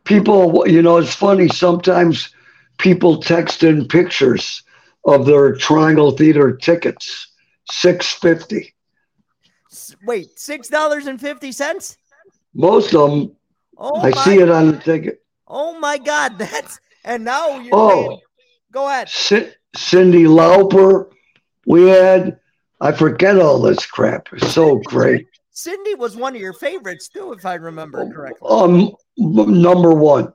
[0.04, 0.66] people.
[0.68, 1.48] You know, it's funny.
[1.48, 2.32] Sometimes
[2.78, 4.62] people text in pictures
[5.04, 7.28] of their Triangle Theater tickets.
[7.70, 8.74] Six fifty.
[10.04, 11.96] Wait, six dollars and fifty cents?
[12.54, 13.36] Most of them,
[13.82, 15.22] Oh I see it on the ticket.
[15.48, 17.74] Oh my God, that's and now you're.
[17.74, 18.20] Oh, paying-
[18.72, 19.08] Go ahead.
[19.08, 21.10] Ci- Cyndi Lauper,
[21.66, 22.38] we had.
[22.82, 24.28] I forget all this crap.
[24.32, 25.26] It's so great.
[25.54, 28.48] Cyndi was one of your favorites too, if I remember correctly.
[28.48, 30.32] Um, number one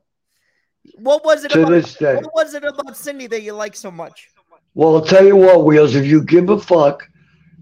[1.00, 1.72] What was it to about?
[1.72, 2.16] this day.
[2.16, 4.28] What was it about Cyndi that you like so much?
[4.76, 5.96] Well, I'll tell you what, Wheels.
[5.96, 7.08] If you give a fuck,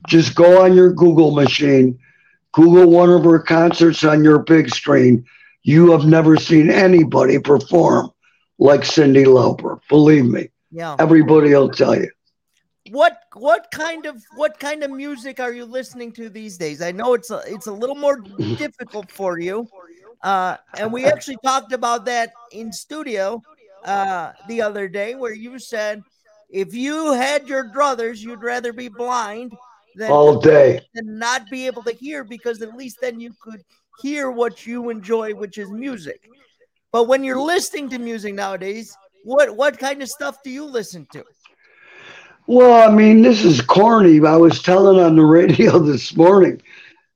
[0.08, 1.98] just go on your Google machine,
[2.52, 5.24] Google one of her concerts on your big screen.
[5.63, 8.12] You have never seen anybody perform
[8.60, 9.80] like Cyndi Lauper.
[9.89, 10.95] Believe me, Yeah.
[10.99, 12.10] everybody will tell you.
[12.91, 16.82] What what kind of what kind of music are you listening to these days?
[16.82, 18.17] I know it's a it's a little more
[18.58, 19.67] difficult for you,
[20.21, 23.41] uh, and we actually talked about that in studio
[23.86, 26.04] uh, the other day, where you said
[26.49, 29.54] if you had your druthers, you'd rather be blind
[29.95, 30.82] than, All day.
[30.93, 33.63] and not be able to hear, because at least then you could
[34.01, 36.29] hear what you enjoy, which is music.
[36.91, 41.08] But when you're listening to music nowadays, what what kind of stuff do you listen
[41.13, 41.23] to?
[42.45, 44.19] Well, I mean, this is corny.
[44.25, 46.62] I was telling on the radio this morning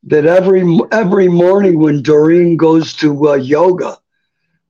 [0.03, 3.97] that every every morning when Doreen goes to uh, yoga,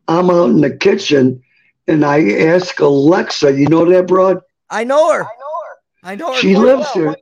[0.08, 1.42] I'm out in the kitchen
[1.88, 3.54] and I ask Alexa.
[3.54, 4.42] You know that broad?
[4.70, 5.24] I know her.
[5.24, 6.10] I know her.
[6.12, 6.40] I know her.
[6.40, 6.94] She lives well.
[6.94, 7.16] here.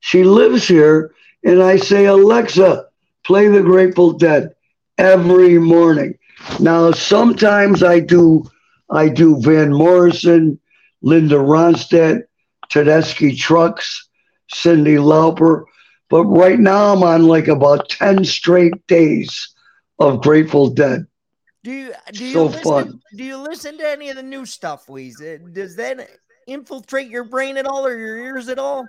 [0.00, 1.14] She lives here,
[1.44, 2.86] and I say, Alexa,
[3.24, 4.54] play the Grateful Dead
[4.98, 6.18] every morning.
[6.60, 8.44] Now, sometimes I do,
[8.90, 10.58] I do Van Morrison,
[11.02, 12.24] Linda Ronstadt,
[12.70, 14.08] Tedeschi Trucks,
[14.52, 15.64] Cyndi Lauper,
[16.10, 19.54] but right now I'm on like about ten straight days
[19.98, 21.06] of Grateful Dead.
[21.64, 23.00] Do you do you So listen, fun.
[23.14, 25.20] do you listen to any of the new stuff, Wease?
[25.20, 26.08] Uh, Does that
[26.46, 28.86] infiltrate your brain at all or your ears at all?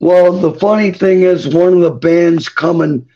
[0.00, 3.08] Well, the funny thing is, one of the bands coming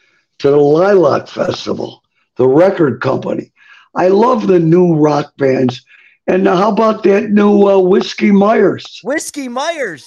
[0.43, 2.03] to the Lilac Festival,
[2.37, 3.53] the record company.
[3.95, 5.85] I love the new rock bands.
[6.27, 9.01] And how about that new uh, Whiskey Myers?
[9.05, 10.07] Whiskey Myers.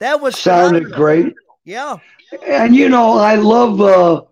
[0.00, 0.96] That was sounded phenomenal.
[0.98, 1.34] great.
[1.64, 1.98] Yeah.
[2.46, 4.22] And you know, I love uh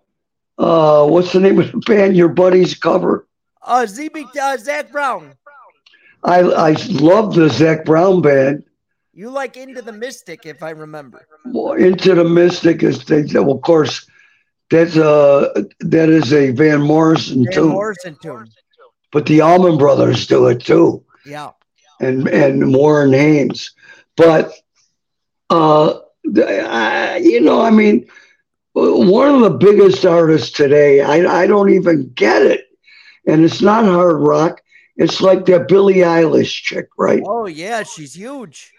[0.59, 3.27] uh what's the name of the band your buddies cover?
[3.63, 5.35] Uh ZB uh, Zac Brown.
[6.25, 8.65] I I love the Zac Brown band.
[9.13, 11.27] You like Into the Mystic, if I remember.
[11.45, 14.07] Well, Into the Mystic is they, well, of course
[14.71, 17.69] that's uh that is a Van Morrison Van tune.
[17.69, 18.51] Morrison tune.
[19.13, 21.05] But the Allman Brothers do it too.
[21.27, 21.51] Yeah.
[22.01, 23.73] And and Warren Haynes.
[24.17, 24.53] But
[25.51, 25.99] uh
[26.37, 28.07] I, you know, I mean,
[28.73, 32.67] one of the biggest artists today, I, I don't even get it.
[33.27, 34.63] And it's not hard rock.
[34.97, 37.23] It's like that Billie Eilish chick, right?
[37.25, 38.73] Oh, yeah, she's huge.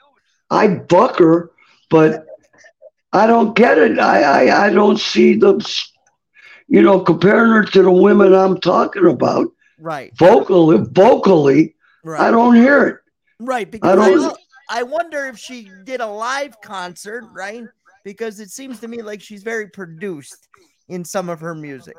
[0.49, 1.51] I buck her,
[1.89, 2.25] but
[3.13, 3.99] I don't get it.
[3.99, 5.59] I, I, I don't see them,
[6.67, 9.47] you know, comparing her to the women I'm talking about.
[9.77, 10.15] Right.
[10.17, 12.21] Vocally, vocally, right.
[12.21, 12.97] I don't hear it.
[13.39, 13.69] Right.
[13.69, 14.37] Because I, don't,
[14.69, 17.65] I, I wonder if she did a live concert, right?
[18.05, 20.47] Because it seems to me like she's very produced
[20.87, 21.95] in some of her music.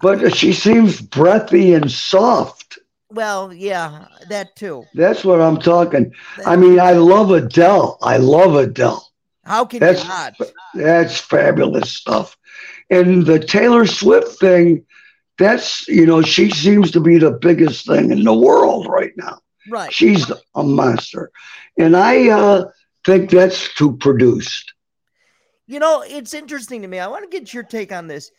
[0.00, 2.78] But she seems breathy and soft.
[3.10, 4.84] Well, yeah, that too.
[4.94, 6.12] That's what I'm talking.
[6.46, 7.98] I mean, I love Adele.
[8.02, 9.08] I love Adele.
[9.46, 10.34] How can that's, you not?
[10.74, 12.36] That's fabulous stuff.
[12.90, 14.84] And the Taylor Swift thing,
[15.38, 19.38] that's, you know, she seems to be the biggest thing in the world right now.
[19.68, 19.92] Right.
[19.92, 21.30] She's a monster.
[21.78, 22.70] And I uh,
[23.04, 24.72] think that's too produced.
[25.66, 26.98] You know, it's interesting to me.
[26.98, 28.30] I want to get your take on this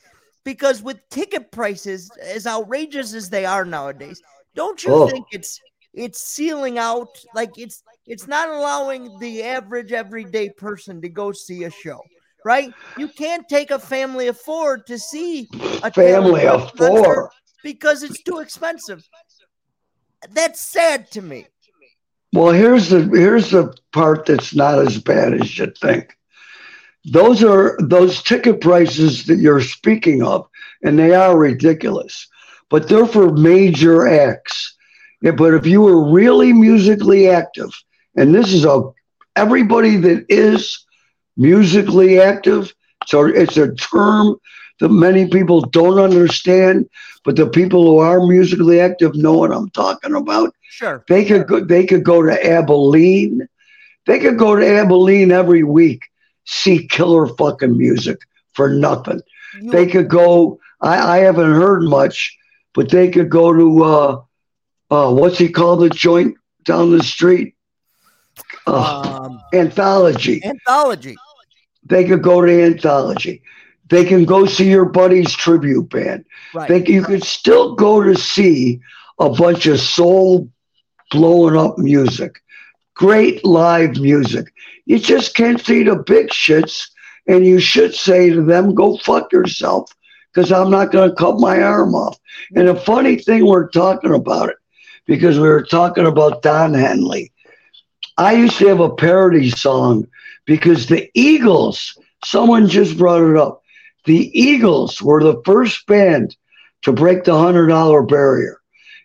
[0.43, 4.21] because with ticket prices as outrageous as they are nowadays,
[4.53, 5.07] don't you oh.
[5.07, 5.59] think it's
[5.93, 11.63] it's sealing out like it's it's not allowing the average everyday person to go see
[11.63, 12.01] a show,
[12.43, 12.73] right?
[12.97, 15.47] You can't take a family of four to see
[15.83, 17.31] a family of four
[17.63, 19.07] because it's too expensive.
[20.31, 21.47] That's sad to me.
[22.33, 26.17] Well, here's the here's the part that's not as bad as you think.
[27.05, 30.47] Those are those ticket prices that you're speaking of,
[30.83, 32.27] and they are ridiculous.
[32.69, 34.75] But they're for major acts.
[35.21, 37.71] Yeah, but if you were really musically active,
[38.15, 38.81] and this is a
[39.35, 40.85] everybody that is
[41.37, 42.73] musically active,
[43.05, 44.37] so it's a term
[44.79, 46.89] that many people don't understand,
[47.23, 50.53] but the people who are musically active know what I'm talking about.
[50.69, 51.03] Sure.
[51.07, 53.47] They could go, they could go to Abilene.
[54.05, 56.03] They could go to Abilene every week,
[56.45, 58.19] see killer fucking music
[58.53, 59.21] for nothing.
[59.59, 60.59] You they could go.
[60.81, 62.37] I, I haven't heard much,
[62.73, 64.21] but they could go to uh,
[64.91, 67.54] uh, what's he called the joint down the street?
[68.67, 70.43] Um, anthology.
[70.43, 71.15] Anthology.
[71.83, 73.41] They could go to anthology.
[73.89, 76.25] They can go see your buddy's tribute band.
[76.53, 76.67] Right.
[76.67, 78.79] They, you could still go to see
[79.19, 80.49] a bunch of soul
[81.11, 82.41] blowing up music,
[82.95, 84.51] great live music.
[84.85, 86.89] You just can't see the big shits,
[87.27, 89.91] and you should say to them, "Go fuck yourself,"
[90.33, 92.17] because I'm not going to cut my arm off.
[92.55, 94.57] And the funny thing, we're talking about it
[95.05, 97.31] because we were talking about Don Henley.
[98.17, 100.07] I used to have a parody song
[100.45, 101.97] because the Eagles.
[102.23, 103.61] Someone just brought it up
[104.05, 106.35] the Eagles were the first band
[106.83, 108.61] to break the $100 barrier.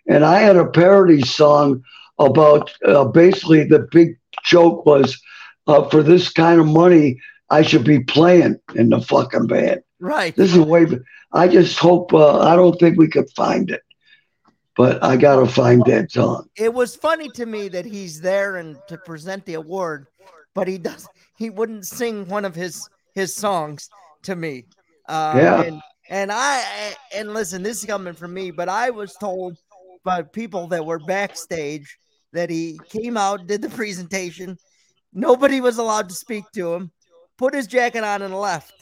[0.07, 1.83] And I had a parody song
[2.19, 5.19] about uh, basically the big joke was
[5.67, 7.19] uh, for this kind of money,
[7.49, 9.81] I should be playing in the fucking band.
[9.99, 10.35] Right.
[10.35, 10.87] This is way.
[11.33, 12.13] I just hope.
[12.13, 13.81] Uh, I don't think we could find it,
[14.81, 16.49] but I gotta find that song.
[16.55, 20.07] It was funny to me that he's there and to present the award,
[20.55, 21.07] but he does.
[21.37, 23.91] He wouldn't sing one of his his songs
[24.23, 24.65] to me.
[25.07, 25.61] Uh, yeah.
[25.61, 29.55] And, and I and listen, this is coming from me, but I was told
[30.03, 31.95] by people that were backstage
[32.33, 34.57] that he came out, did the presentation.
[35.13, 36.91] Nobody was allowed to speak to him.
[37.37, 38.73] Put his jacket on and left.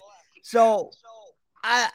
[0.44, 0.92] So,
[1.62, 1.90] I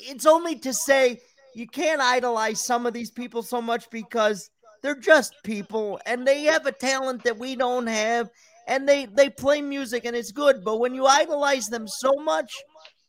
[0.00, 1.20] it's only to say
[1.54, 4.50] you can't idolize some of these people so much because
[4.82, 8.30] they're just people and they have a talent that we don't have
[8.66, 12.52] and they they play music and it's good but when you idolize them so much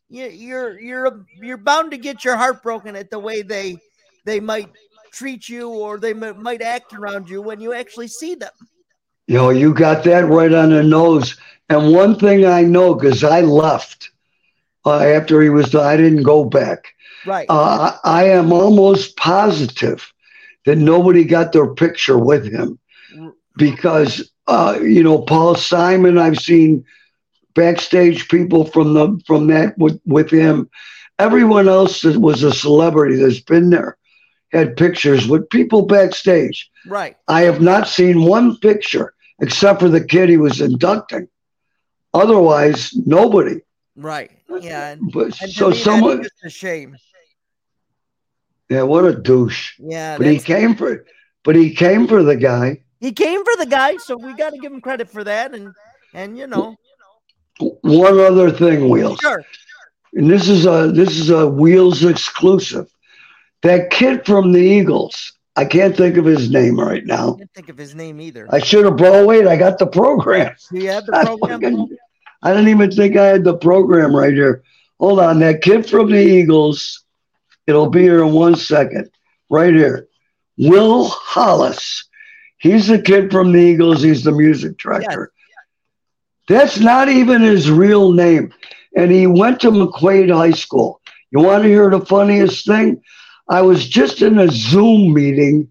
[0.08, 3.78] you're you're you're bound to get your heart broken at the way they
[4.24, 4.68] they might
[5.12, 8.52] treat you or they might act around you when you actually see them.
[9.26, 11.36] You know, you got that right on the nose.
[11.68, 14.10] And one thing I know because I left
[14.84, 16.94] uh, after he was, I didn't go back.
[17.26, 17.46] Right.
[17.48, 20.12] Uh, I am almost positive
[20.64, 22.78] that nobody got their picture with him
[23.56, 26.18] because uh, you know Paul Simon.
[26.18, 26.84] I've seen
[27.54, 30.68] backstage people from the from that with, with him.
[31.18, 33.96] Everyone else that was a celebrity that's been there
[34.52, 36.70] had pictures with people backstage.
[36.86, 37.16] Right.
[37.28, 41.28] I have not seen one picture except for the kid he was inducting.
[42.14, 43.60] Otherwise, nobody.
[43.96, 44.30] Right.
[44.60, 44.90] Yeah.
[44.90, 46.96] And, But and so that's someone, just a shame.
[48.68, 49.74] Yeah, what a douche.
[49.78, 50.18] Yeah.
[50.18, 51.04] But he came for,
[51.44, 52.82] but he came for the guy.
[53.00, 55.54] he came for the guy, so we got to give him credit for that.
[55.54, 55.72] And
[56.14, 56.76] and you know,
[57.82, 59.18] One other thing, Wheels.
[59.20, 59.44] sure.
[60.14, 62.88] and this is a this is a Wheels exclusive.
[63.62, 67.34] That kid from the Eagles, I can't think of his name right now.
[67.34, 68.48] I can't think of his name either.
[68.50, 69.26] I should have brought.
[69.26, 70.54] Wait, I got the program.
[70.72, 71.60] You have the I, program?
[71.60, 71.96] fucking-
[72.44, 74.64] I didn't even think I had the program right here.
[74.98, 77.04] Hold on, that kid from the Eagles.
[77.66, 79.10] It'll be here in one second.
[79.50, 80.08] Right here,
[80.56, 82.08] Will Hollis.
[82.58, 84.02] He's the kid from the Eagles.
[84.02, 85.32] He's the music director.
[86.48, 88.52] That's not even his real name.
[88.96, 91.00] And he went to McQuaid High School.
[91.30, 93.02] You want to hear the funniest thing?
[93.48, 95.68] I was just in a Zoom meeting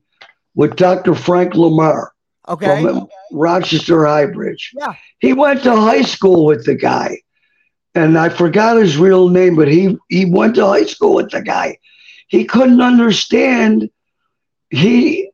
[0.55, 1.15] with Dr.
[1.15, 2.13] Frank Lamar
[2.47, 2.81] Okay.
[2.83, 4.71] from Rochester High Bridge.
[4.75, 4.93] Yeah.
[5.19, 7.17] He went to high school with the guy.
[7.93, 11.41] And I forgot his real name, but he, he went to high school with the
[11.41, 11.77] guy.
[12.27, 13.89] He couldn't understand.
[14.69, 15.29] He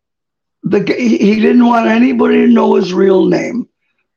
[0.64, 3.70] the he didn't want anybody to know his real name.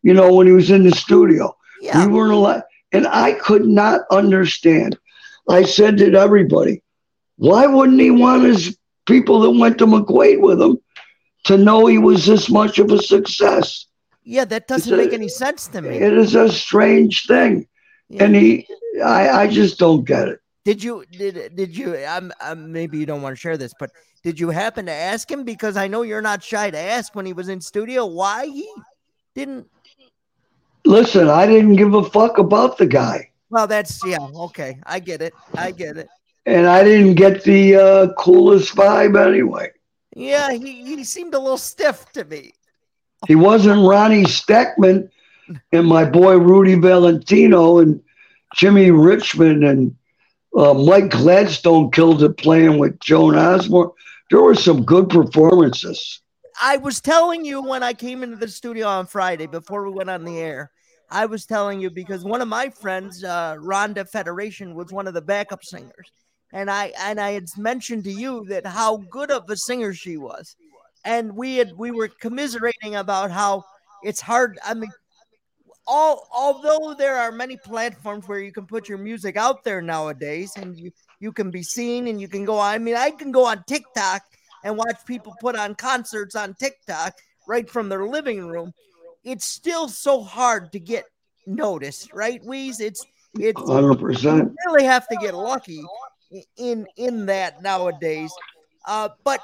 [0.02, 2.06] You know, when he was in the studio, Yeah.
[2.06, 2.62] we weren't allowed,
[2.92, 4.98] and I could not understand.
[5.48, 6.82] I said to everybody,
[7.36, 10.78] why wouldn't he want his people that went to McQuaid with him
[11.44, 13.84] to know he was this much of a success?
[14.24, 14.46] Yeah.
[14.46, 15.96] That doesn't a- make any sense to me.
[15.98, 17.66] It is a strange thing,
[18.10, 18.24] Yeah.
[18.24, 18.66] and he,
[19.04, 20.40] I, I just don't get it.
[20.64, 21.96] Did you did did you?
[21.96, 23.90] I'm, I'm maybe you don't want to share this, but
[24.22, 27.24] did you happen to ask him because I know you're not shy to ask when
[27.24, 28.68] he was in studio why he
[29.34, 29.66] didn't?
[30.84, 34.18] Listen, I didn't give a fuck about the guy, Well, that's yeah.
[34.20, 35.32] Okay, I get it.
[35.54, 36.08] I get it.
[36.46, 39.70] and I didn't get the uh, coolest vibe anyway.
[40.16, 42.52] Yeah, he, he seemed a little stiff to me.
[43.28, 45.10] He wasn't Ronnie Steckman
[45.72, 48.02] and my boy Rudy Valentino and
[48.54, 49.96] Jimmy Richmond and
[50.56, 53.90] uh, Mike Gladstone killed it playing with Joan Osborne.
[54.30, 56.20] There were some good performances.
[56.60, 60.10] I was telling you when I came into the studio on Friday before we went
[60.10, 60.70] on the air.
[61.10, 65.14] I was telling you because one of my friends, uh, Rhonda Federation, was one of
[65.14, 66.12] the backup singers,
[66.52, 70.16] and I and I had mentioned to you that how good of a singer she
[70.16, 70.54] was,
[71.04, 73.64] and we had we were commiserating about how
[74.04, 74.58] it's hard.
[74.64, 74.90] I mean,
[75.86, 80.52] all although there are many platforms where you can put your music out there nowadays,
[80.56, 82.58] and you you can be seen and you can go.
[82.58, 84.22] I mean, I can go on TikTok
[84.64, 87.14] and watch people put on concerts on TikTok
[87.46, 88.72] right from their living room.
[89.24, 91.04] It's still so hard to get
[91.46, 92.80] noticed, right, Wease?
[92.80, 93.04] It's
[93.34, 94.22] it's 100%.
[94.22, 95.84] you really have to get lucky
[96.56, 98.32] in in that nowadays.
[98.86, 99.40] Uh, but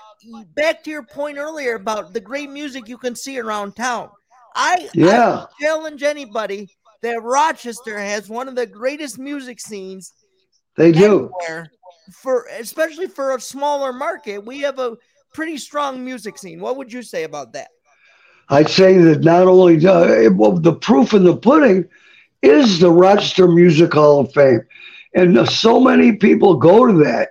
[0.54, 4.08] back to your point earlier about the great music you can see around town.
[4.56, 6.68] I, I challenge anybody
[7.02, 10.14] that Rochester has one of the greatest music scenes
[10.76, 11.30] They do.
[12.10, 14.44] for especially for a smaller market.
[14.44, 14.96] We have a
[15.34, 16.60] pretty strong music scene.
[16.60, 17.68] What would you say about that?
[18.48, 21.84] I'd say that not only uh, well, the proof in the pudding
[22.42, 24.62] is the Rochester Music Hall of Fame,
[25.14, 27.30] and so many people go to that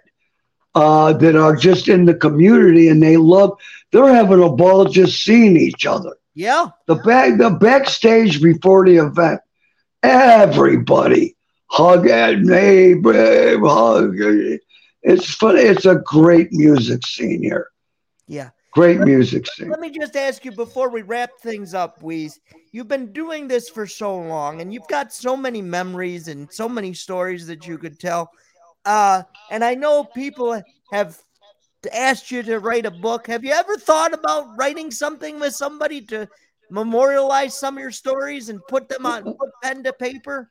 [0.75, 3.57] uh, that are just in the community and they love.
[3.91, 6.15] They're having a ball just seeing each other.
[6.35, 9.41] Yeah, The back, the backstage before the event,
[10.03, 11.35] everybody
[11.67, 14.15] hug hey, babe, hug.
[15.03, 15.57] It's fun.
[15.57, 17.69] It's a great music scene here.
[18.27, 18.49] yeah.
[18.71, 19.69] Great music scene.
[19.69, 22.41] Let me just ask you before we wrap things up, Wease.
[22.73, 26.67] You've been doing this for so long, and you've got so many memories and so
[26.67, 28.29] many stories that you could tell.
[28.83, 30.61] Uh, and I know people
[30.91, 31.17] have
[31.87, 33.27] asked you to write a book.
[33.27, 36.27] Have you ever thought about writing something with somebody to
[36.69, 40.49] memorialize some of your stories and put them on put pen to paper?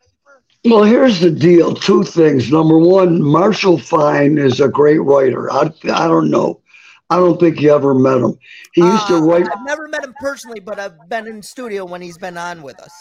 [0.64, 1.74] Well, here's the deal.
[1.74, 2.50] Two things.
[2.50, 5.52] Number one, Marshall Fine is a great writer.
[5.52, 6.62] I, I don't know.
[7.10, 8.38] I don't think you ever met him.
[8.72, 9.46] He used to Uh, write.
[9.46, 12.80] I've never met him personally, but I've been in studio when he's been on with
[12.80, 12.92] us.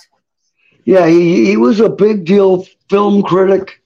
[0.83, 3.81] Yeah, he, he was a big deal film critic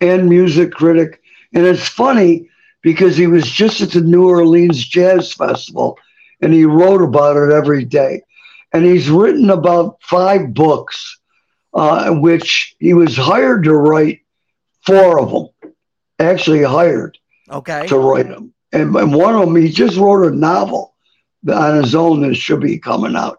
[0.00, 1.22] and music critic.
[1.54, 2.49] And it's funny
[2.82, 5.98] because he was just at the New Orleans Jazz Festival
[6.40, 8.22] and he wrote about it every day.
[8.72, 11.18] And he's written about five books,
[11.74, 14.20] uh, which he was hired to write
[14.86, 15.72] four of them,
[16.18, 17.18] actually hired
[17.50, 17.86] Okay.
[17.88, 18.52] to write them.
[18.72, 20.94] And, and one of them, he just wrote a novel
[21.52, 23.38] on his own that should be coming out.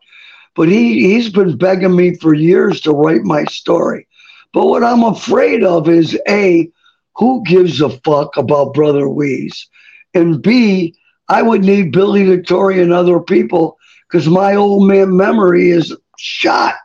[0.55, 4.07] But he, he's been begging me for years to write my story.
[4.53, 6.69] But what I'm afraid of is A,
[7.15, 9.67] who gives a fuck about Brother Wease?
[10.13, 10.95] And B,
[11.27, 16.75] I would need Billy Victoria and other people because my old man memory is shot.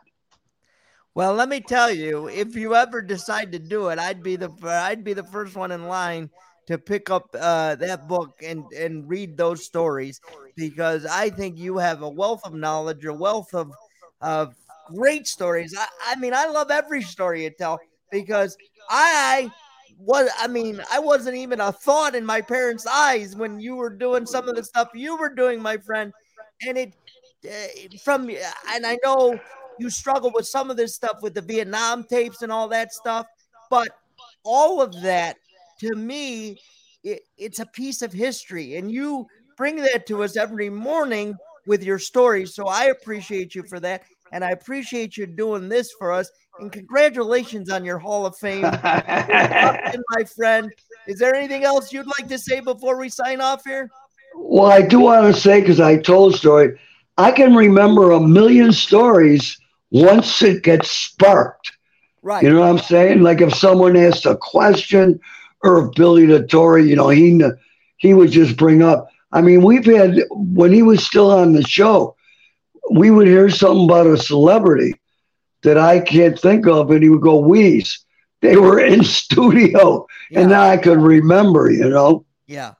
[1.13, 4.51] Well, let me tell you, if you ever decide to do it, I'd be the
[4.63, 6.29] I'd be the first one in line
[6.67, 10.21] to pick up uh, that book and and read those stories
[10.55, 13.71] because I think you have a wealth of knowledge, a wealth of
[14.21, 14.53] of
[14.95, 15.75] great stories.
[15.77, 17.79] I, I mean, I love every story you tell
[18.11, 18.55] because
[18.89, 19.51] I
[19.99, 23.89] was I mean, I wasn't even a thought in my parents' eyes when you were
[23.89, 26.13] doing some of the stuff you were doing, my friend.
[26.67, 26.93] And it
[27.45, 29.39] uh, from and I know
[29.79, 33.25] you struggle with some of this stuff with the Vietnam tapes and all that stuff,
[33.69, 33.89] but
[34.43, 35.37] all of that
[35.81, 36.59] to me,
[37.03, 41.35] it, it's a piece of history, and you bring that to us every morning
[41.67, 42.55] with your stories.
[42.55, 46.29] So I appreciate you for that, and I appreciate you doing this for us.
[46.59, 50.71] And congratulations on your Hall of Fame, my friend.
[51.07, 53.89] Is there anything else you'd like to say before we sign off here?
[54.35, 56.79] Well, I do want to say because I told a story.
[57.17, 59.59] I can remember a million stories
[59.91, 61.71] once it gets sparked.
[62.21, 62.43] Right.
[62.43, 63.21] You know what I'm saying?
[63.21, 65.19] Like if someone asked a question
[65.63, 66.45] or if Billy the
[66.85, 67.41] you know, he
[67.97, 69.09] he would just bring up.
[69.31, 72.15] I mean, we've had when he was still on the show,
[72.91, 74.93] we would hear something about a celebrity
[75.67, 78.05] that I can't think of, and he would go, "Wease."
[78.41, 80.41] They were in studio, yeah.
[80.41, 81.69] and now I could remember.
[81.69, 82.25] You know.
[82.47, 82.73] Yeah.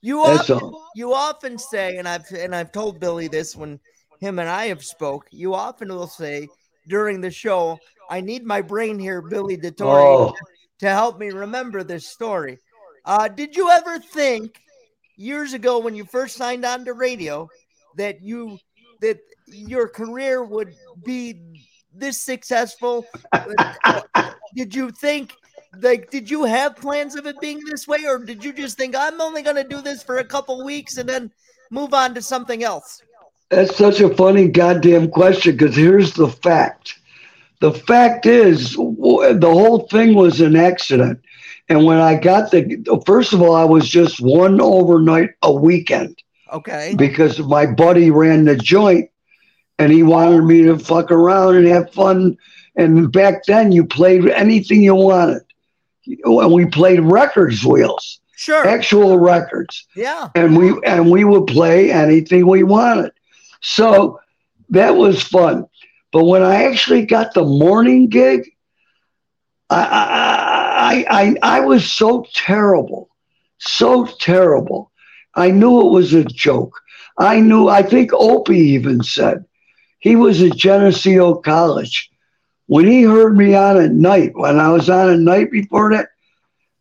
[0.00, 3.78] You often, you often say, and I've and I've told Billy this when
[4.20, 5.26] him and I have spoke.
[5.30, 6.48] You often will say
[6.88, 7.78] during the show,
[8.08, 10.34] "I need my brain here, Billy DeTore, oh.
[10.78, 12.58] to help me remember this story."
[13.04, 14.58] Uh, did you ever think
[15.16, 17.46] years ago when you first signed on to radio
[17.96, 18.58] that you
[19.02, 19.18] that
[19.48, 20.74] your career would
[21.04, 21.42] be
[21.94, 23.06] this successful?
[23.32, 24.02] Uh,
[24.54, 25.34] did you think
[25.82, 28.96] like did you have plans of it being this way or did you just think
[28.96, 31.30] I'm only going to do this for a couple weeks and then
[31.70, 33.02] move on to something else?
[33.50, 36.98] That's such a funny goddamn question because here's the fact.
[37.60, 41.20] The fact is, the whole thing was an accident.
[41.68, 46.16] And when I got the, first of all, I was just one overnight a weekend.
[46.52, 46.94] Okay.
[46.96, 49.10] Because my buddy ran the joint
[49.80, 52.36] and he wanted me to fuck around and have fun.
[52.76, 55.42] And back then, you played anything you wanted.
[56.06, 58.20] And we played records wheels.
[58.36, 58.66] Sure.
[58.66, 59.86] Actual records.
[59.96, 60.28] Yeah.
[60.34, 63.12] And we and we would play anything we wanted.
[63.60, 64.20] So
[64.68, 65.66] that was fun.
[66.12, 68.50] But when I actually got the morning gig,
[69.70, 73.08] I, I, I, I was so terrible,
[73.58, 74.90] so terrible.
[75.34, 76.80] I knew it was a joke.
[77.18, 79.44] I knew, I think Opie even said,
[80.00, 82.10] he was at Geneseo College.
[82.66, 86.08] When he heard me on at night, when I was on at night before that,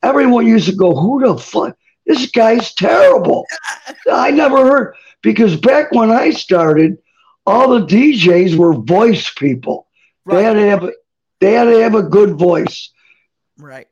[0.03, 1.77] everyone used to go, Who the fuck?
[2.05, 3.45] This guy's terrible.
[4.11, 6.97] I never heard because back when I started,
[7.45, 9.87] all the DJs were voice people.
[10.25, 10.35] Right.
[10.35, 10.91] They had to have a,
[11.39, 12.91] they had to have a good voice.
[13.57, 13.87] Right.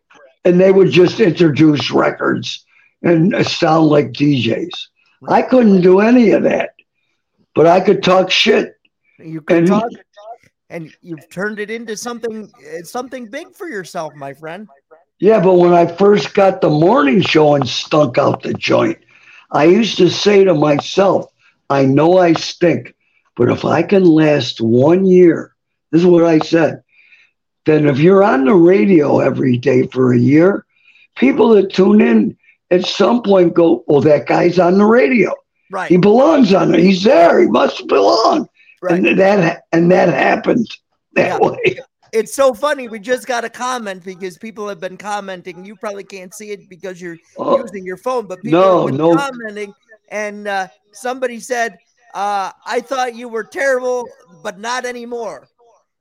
[0.46, 2.66] And they would just introduce records
[3.04, 4.70] and sound like DJs.
[5.22, 5.44] Right.
[5.44, 6.72] I couldn't do any of that,
[7.54, 8.77] but I could talk shit.
[9.20, 9.90] You could and, talk,
[10.70, 14.68] and you've turned it into something eh, something big for yourself, my friend.
[15.20, 19.00] Yeah, but when I first got the morning show and stunk out the joint,
[19.52, 21.32] I used to say to myself,
[21.70, 22.96] I know I stink,
[23.36, 25.56] but if I can last one year,
[25.92, 26.84] this is what I said,
[27.66, 30.66] then if you're on the radio every day for a year,
[31.16, 32.38] people that tune in
[32.70, 35.34] at some point go, well, that guy's on the radio.
[35.72, 35.90] Right.
[35.90, 36.80] He belongs on it.
[36.80, 37.42] He's there.
[37.42, 38.48] He must belong.
[38.82, 39.04] Right.
[39.04, 40.68] And that and that happened
[41.14, 41.50] that yeah.
[41.50, 41.80] way.
[42.14, 42.88] It's so funny.
[42.88, 45.66] We just got a comment because people have been commenting.
[45.66, 48.88] You probably can't see it because you're oh, using your phone, but people no, have
[48.88, 49.16] been no.
[49.16, 49.74] commenting.
[50.10, 51.78] And uh, somebody said,
[52.14, 54.08] uh, "I thought you were terrible,
[54.42, 55.48] but not anymore."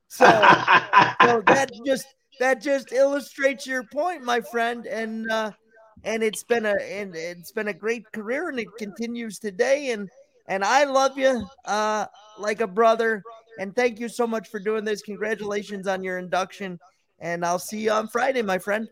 [0.07, 0.25] So,
[1.21, 2.05] so that just
[2.39, 4.85] that just illustrates your point, my friend.
[4.85, 5.51] And uh,
[6.03, 9.91] and it's been a and it's been a great career, and it continues today.
[9.91, 10.09] And
[10.47, 12.05] and I love you uh,
[12.37, 13.23] like a brother.
[13.59, 15.01] And thank you so much for doing this.
[15.01, 16.79] Congratulations on your induction.
[17.19, 18.87] And I'll see you on Friday, my friend.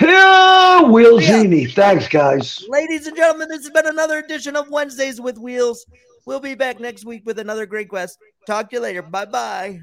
[0.00, 1.66] Yeah, Will Genie.
[1.66, 2.64] Thanks, guys.
[2.68, 5.86] Ladies and gentlemen, this has been another edition of Wednesdays with Wheels.
[6.26, 8.18] We'll be back next week with another great quest.
[8.46, 9.02] Talk to you later.
[9.02, 9.80] Bye bye.